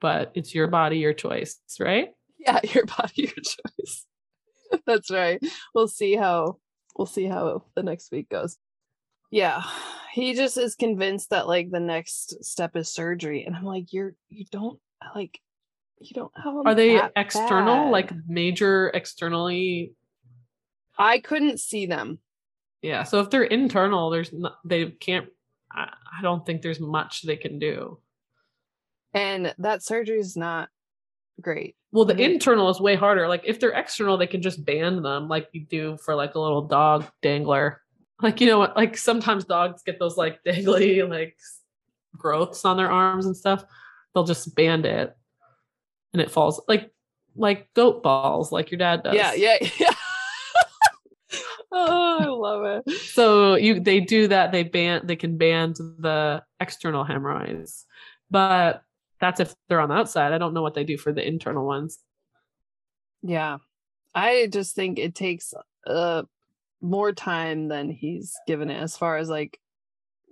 [0.00, 2.10] but it's your body, your choice, right?
[2.38, 4.06] yeah, your body, your choice.
[4.86, 5.42] That's right.
[5.74, 6.58] We'll see how
[6.96, 8.56] we'll see how the next week goes.
[9.30, 9.62] Yeah.
[10.12, 13.44] He just is convinced that like the next step is surgery.
[13.44, 14.78] And I'm like, you're you don't
[15.14, 15.38] like
[16.00, 17.90] you don't have them Are they external, bad.
[17.90, 19.92] like major externally?
[20.98, 22.18] I couldn't see them.
[22.82, 23.02] Yeah.
[23.04, 25.26] So if they're internal, there's not, they can't.
[25.72, 27.98] I, I don't think there's much they can do.
[29.14, 30.68] And that surgery is not
[31.40, 31.76] great.
[31.92, 33.28] Well, the internal is way harder.
[33.28, 36.40] Like if they're external, they can just band them, like you do for like a
[36.40, 37.80] little dog dangler.
[38.20, 38.76] Like you know what?
[38.76, 41.36] Like sometimes dogs get those like dangly like
[42.16, 43.64] growths on their arms and stuff.
[44.14, 45.16] They'll just band it,
[46.12, 46.90] and it falls like
[47.36, 49.14] like goat balls, like your dad does.
[49.14, 49.90] Yeah, yeah, yeah.
[51.72, 52.92] oh, I love it.
[53.00, 54.52] So you they do that.
[54.52, 57.84] They ban they can band the external hemorrhoids,
[58.30, 58.82] but
[59.20, 60.32] that's if they're on the outside.
[60.32, 61.98] I don't know what they do for the internal ones.
[63.22, 63.58] Yeah.
[64.14, 65.54] I just think it takes
[65.86, 66.22] uh
[66.80, 69.58] more time than he's given it as far as like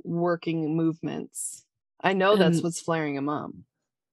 [0.05, 1.64] working movements.
[2.01, 3.51] I know that's And- what's flaring him up.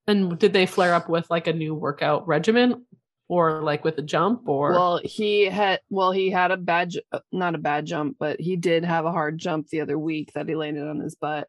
[0.07, 2.85] And did they flare up with like a new workout regimen
[3.29, 7.01] or like with a jump or Well, he had well, he had a bad, ju-
[7.11, 10.31] uh, not a bad jump, but he did have a hard jump the other week
[10.33, 11.47] that he landed on his butt.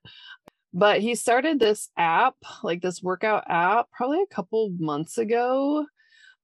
[0.73, 5.87] But he started this app, like this workout app, probably a couple months ago.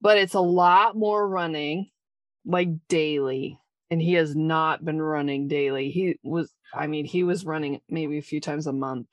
[0.01, 1.91] But it's a lot more running,
[2.47, 3.59] like daily,
[3.91, 5.91] and he has not been running daily.
[5.91, 9.09] He was, I mean, he was running maybe a few times a month.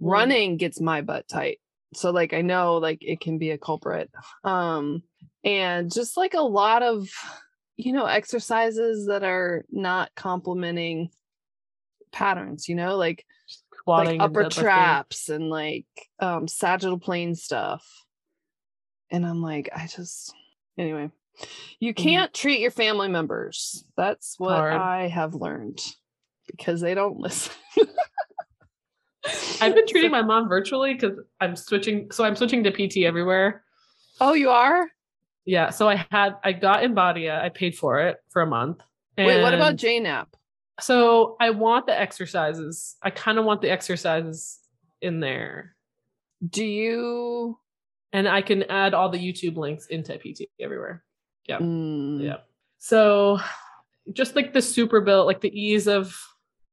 [0.00, 0.10] Mm.
[0.10, 1.58] Running gets my butt tight.
[1.96, 4.10] So like I know like it can be a culprit.
[4.44, 5.02] Um
[5.44, 7.08] and just like a lot of
[7.76, 11.10] you know exercises that are not complementing
[12.12, 13.24] patterns, you know, like
[13.68, 14.60] squatting like upper deadlifting.
[14.60, 15.86] traps and like
[16.20, 17.86] um sagittal plane stuff.
[19.10, 20.34] And I'm like, I just
[20.78, 21.10] anyway.
[21.78, 22.02] You Mhm.
[22.02, 23.84] can't treat your family members.
[23.96, 24.72] That's what hard.
[24.80, 25.80] I have learned
[26.46, 27.52] because they don't listen.
[29.60, 32.10] I've been treating my mom virtually because I'm switching.
[32.10, 33.62] So I'm switching to PT everywhere.
[34.20, 34.88] Oh, you are?
[35.44, 35.70] Yeah.
[35.70, 37.40] So I had I got Embodia.
[37.40, 38.82] I paid for it for a month.
[39.18, 40.36] Wait, what about Jane App?
[40.80, 42.96] So I want the exercises.
[43.02, 44.58] I kind of want the exercises
[45.00, 45.74] in there,
[46.46, 47.58] Do you
[48.12, 51.04] and I can add all the YouTube links into PT everywhere.
[51.46, 51.58] Yeah.
[51.58, 52.36] Mm, Yeah.
[52.78, 53.38] So
[54.12, 56.16] just like the super bill, like the ease of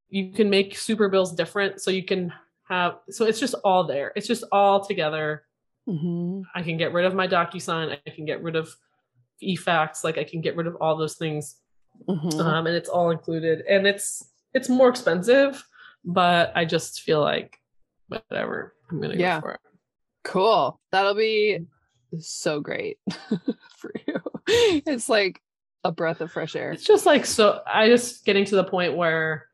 [0.10, 1.82] you can make super bills different.
[1.82, 2.32] So you can
[2.74, 4.12] have so it's just all there.
[4.16, 5.44] It's just all together.
[5.88, 6.44] mhm.
[6.56, 7.98] I can get rid of my DocuSign.
[8.08, 8.74] I can get rid of
[9.44, 10.04] eFax.
[10.04, 11.58] Like I can get rid of all those things,
[12.08, 12.40] Mhm.
[12.40, 13.62] um, and it's all included.
[13.70, 15.62] And it's it's more expensive,
[16.06, 17.58] but I just feel like
[18.08, 18.76] whatever.
[18.90, 19.38] I'm gonna Yeah.
[19.38, 19.60] go for it.
[20.24, 20.80] Cool.
[20.92, 21.66] That'll be
[22.20, 22.98] so great
[23.78, 24.22] for you.
[24.48, 25.42] It's like
[25.84, 26.72] a breath of fresh air.
[26.72, 27.62] It's just like so.
[27.68, 29.48] I just getting to the point where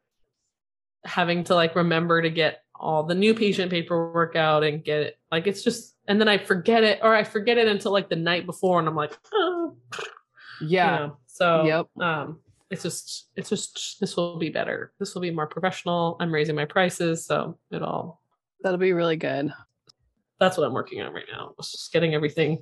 [1.05, 5.19] having to like remember to get all the new patient paperwork out and get it
[5.31, 8.15] like it's just and then I forget it or I forget it until like the
[8.15, 9.75] night before and I'm like oh
[10.61, 10.95] you Yeah.
[10.97, 11.17] know.
[11.27, 11.87] so Yep.
[12.01, 16.31] um it's just it's just this will be better this will be more professional i'm
[16.33, 18.21] raising my prices so it all
[18.61, 19.51] That'll be really good.
[20.39, 22.59] that's what i'm working on right now it's just getting everything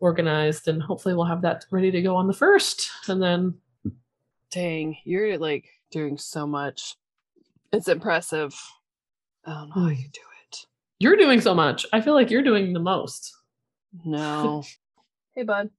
[0.00, 3.54] organized and hopefully we'll have that ready to go on the first and then
[4.52, 6.94] Dang, you're like doing so much.
[7.72, 8.54] It's impressive.
[9.46, 10.56] I don't know how you do it.
[10.98, 13.32] you're doing so much i feel like you're doing the most
[14.04, 14.62] No.
[15.34, 15.70] hey, bud.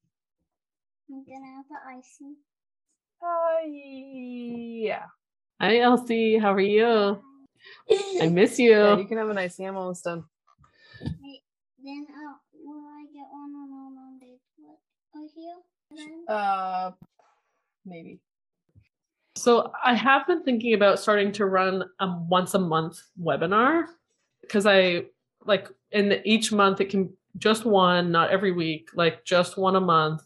[1.09, 2.35] I'm gonna have the icing.
[3.21, 5.05] Uh, yeah.
[5.59, 7.21] hi elsie how are you
[8.21, 9.65] i miss you Yeah, you can have a icy.
[9.65, 10.23] I'm almost done.
[11.01, 11.41] Wait,
[11.83, 14.39] then uh, will I get one on all Mondays?
[14.57, 14.77] What?
[15.15, 15.57] Oh, here?
[15.91, 16.25] Then?
[16.27, 16.91] Uh,
[17.85, 18.19] maybe.
[19.37, 23.85] So I have been thinking about starting to run a once a month webinar
[24.41, 25.05] because I
[25.45, 29.81] like in each month it can just one, not every week, like just one a
[29.81, 30.23] month.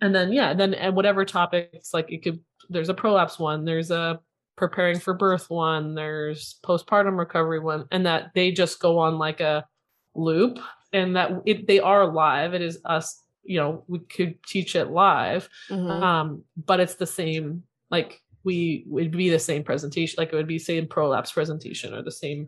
[0.00, 3.90] And then yeah, then and whatever topics like it could there's a prolapse one, there's
[3.90, 4.20] a
[4.56, 9.40] preparing for birth one, there's postpartum recovery one, and that they just go on like
[9.40, 9.66] a
[10.14, 10.58] loop
[10.92, 12.54] and that it they are live.
[12.54, 16.02] It is us, you know, we could teach it live Mhm.
[16.02, 20.46] um but it's the same like we would be the same presentation like it would
[20.46, 22.46] be same prolapse presentation or the same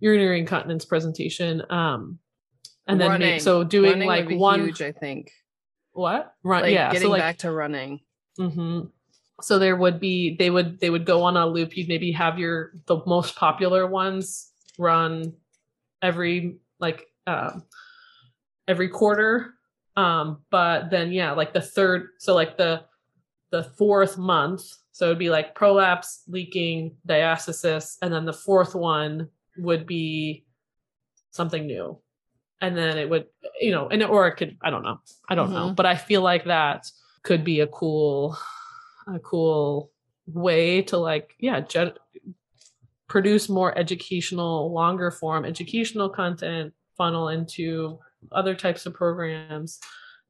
[0.00, 2.18] urinary incontinence presentation um
[2.86, 3.28] and then Running.
[3.30, 5.32] make, so doing Running like one huge, I think.
[5.92, 8.00] what right Like yeah getting so like back to running.
[8.36, 8.80] hmm
[9.40, 12.38] so there would be they would they would go on a loop you'd maybe have
[12.38, 15.32] your the most popular ones run
[16.02, 17.64] every like um
[18.68, 19.54] every quarter
[19.96, 22.82] um but then yeah like the third so like the
[23.50, 24.64] the fourth month.
[24.92, 29.28] So it'd be like prolapse leaking diastasis and then the fourth one
[29.58, 30.44] would be
[31.30, 31.98] something new.
[32.60, 33.26] And then it would
[33.60, 35.00] you know and or it could i don't know.
[35.28, 35.70] I don't know.
[35.70, 35.76] Mhm.
[35.76, 36.90] but i feel like that
[37.22, 38.36] could be a cool
[39.06, 39.90] a cool
[40.26, 41.92] way to like yeah gen-
[43.08, 47.98] produce more educational longer form educational content funnel into
[48.32, 49.78] other types of programs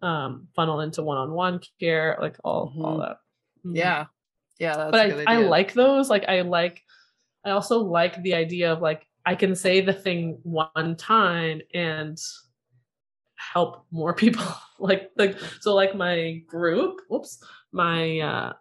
[0.04, 3.00] um funnel into one-on-one care like all all Mhm.
[3.00, 3.16] that
[3.64, 3.76] Mhm.
[3.76, 4.06] Yeah.
[4.60, 6.80] Yeah, that's but a good I, I like those like i like
[7.44, 12.16] i also like the idea of like i can say the thing one time and
[13.36, 14.46] help more people
[14.78, 17.42] like like so like my group whoops
[17.72, 18.52] my uh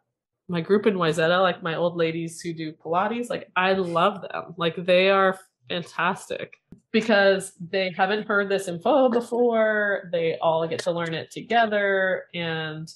[0.50, 4.54] my group in Wayzata, like my old ladies who do Pilates, like I love them.
[4.58, 5.40] Like they are
[5.70, 6.58] fantastic
[6.92, 10.10] because they haven't heard this info before.
[10.12, 12.92] They all get to learn it together and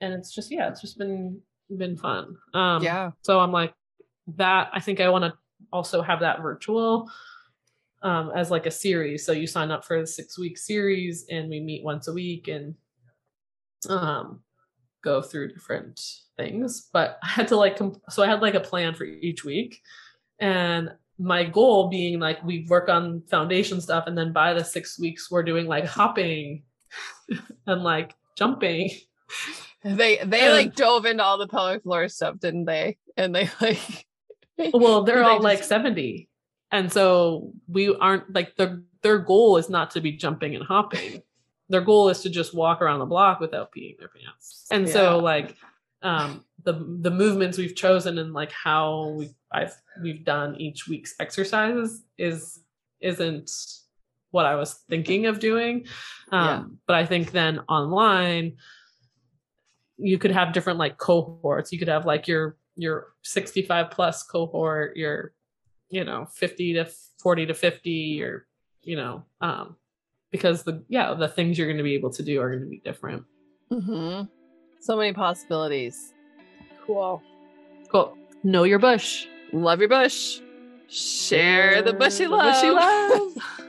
[0.00, 1.40] and it's just yeah, it's just been
[1.76, 2.36] been fun.
[2.54, 3.10] Um yeah.
[3.22, 3.74] so I'm like
[4.36, 5.34] that I think I want to
[5.72, 7.10] also have that virtual
[8.02, 9.24] um as like a series.
[9.24, 12.48] So you sign up for the 6 week series and we meet once a week
[12.48, 12.74] and
[13.88, 14.40] um,
[15.02, 16.00] go through different
[16.36, 16.88] things.
[16.92, 19.80] But I had to like, comp- so I had like a plan for each week.
[20.38, 20.90] And
[21.22, 24.04] my goal being like, we work on foundation stuff.
[24.06, 26.62] And then by the six weeks, we're doing like hopping
[27.66, 28.90] and like jumping.
[29.84, 32.96] They they And- like dove into all the pelvic floor stuff, didn't they?
[33.16, 34.06] And they like
[34.72, 36.28] Well, they're They all just- like 70.
[36.72, 41.22] And so we aren't like their their goal is not to be jumping and hopping.
[41.68, 44.66] Their goal is to just walk around the block without peeing their pants.
[44.70, 44.92] And Yeah.
[44.92, 45.56] so like
[46.02, 51.14] um the the movements we've chosen and like how we I've we've done each week's
[51.20, 52.60] exercises is
[53.00, 53.50] isn't
[54.30, 55.86] what I was thinking of doing.
[56.32, 56.64] Um Yeah.
[56.86, 58.56] but I think then online
[59.96, 61.72] you could have different like cohorts.
[61.72, 65.32] You could have like your your 65 plus cohort, your
[65.90, 66.88] you know 50 to
[67.22, 68.46] 40 to 50 or
[68.82, 69.76] you know um
[70.30, 72.68] because the yeah the things you're going to be able to do are going to
[72.68, 73.24] be different
[73.70, 74.28] Mhm.
[74.80, 76.12] so many possibilities.
[76.94, 77.22] Cool.
[77.90, 80.40] cool know your bush Love your bush.
[80.88, 82.54] Share the bushy The love.
[82.54, 83.32] bushy love.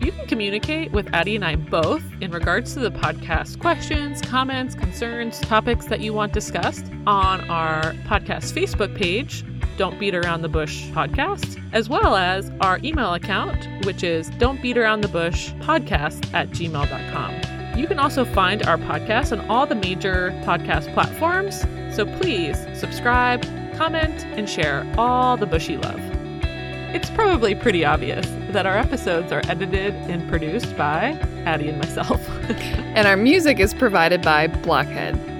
[0.00, 4.74] You can communicate with Addie and I both in regards to the podcast questions, comments,
[4.74, 9.44] concerns, topics that you want discussed on our podcast Facebook page,
[9.76, 14.60] Don't Beat Around the Bush Podcast, as well as our email account, which is Don't
[14.60, 17.78] Beat Around the Bush Podcast at gmail.com.
[17.78, 21.60] You can also find our podcast on all the major podcast platforms,
[21.94, 23.42] so please subscribe,
[23.76, 26.00] comment, and share all the bushy love.
[26.94, 31.12] It's probably pretty obvious that our episodes are edited and produced by
[31.46, 32.20] Addie and myself.
[32.94, 35.31] And our music is provided by Blockhead.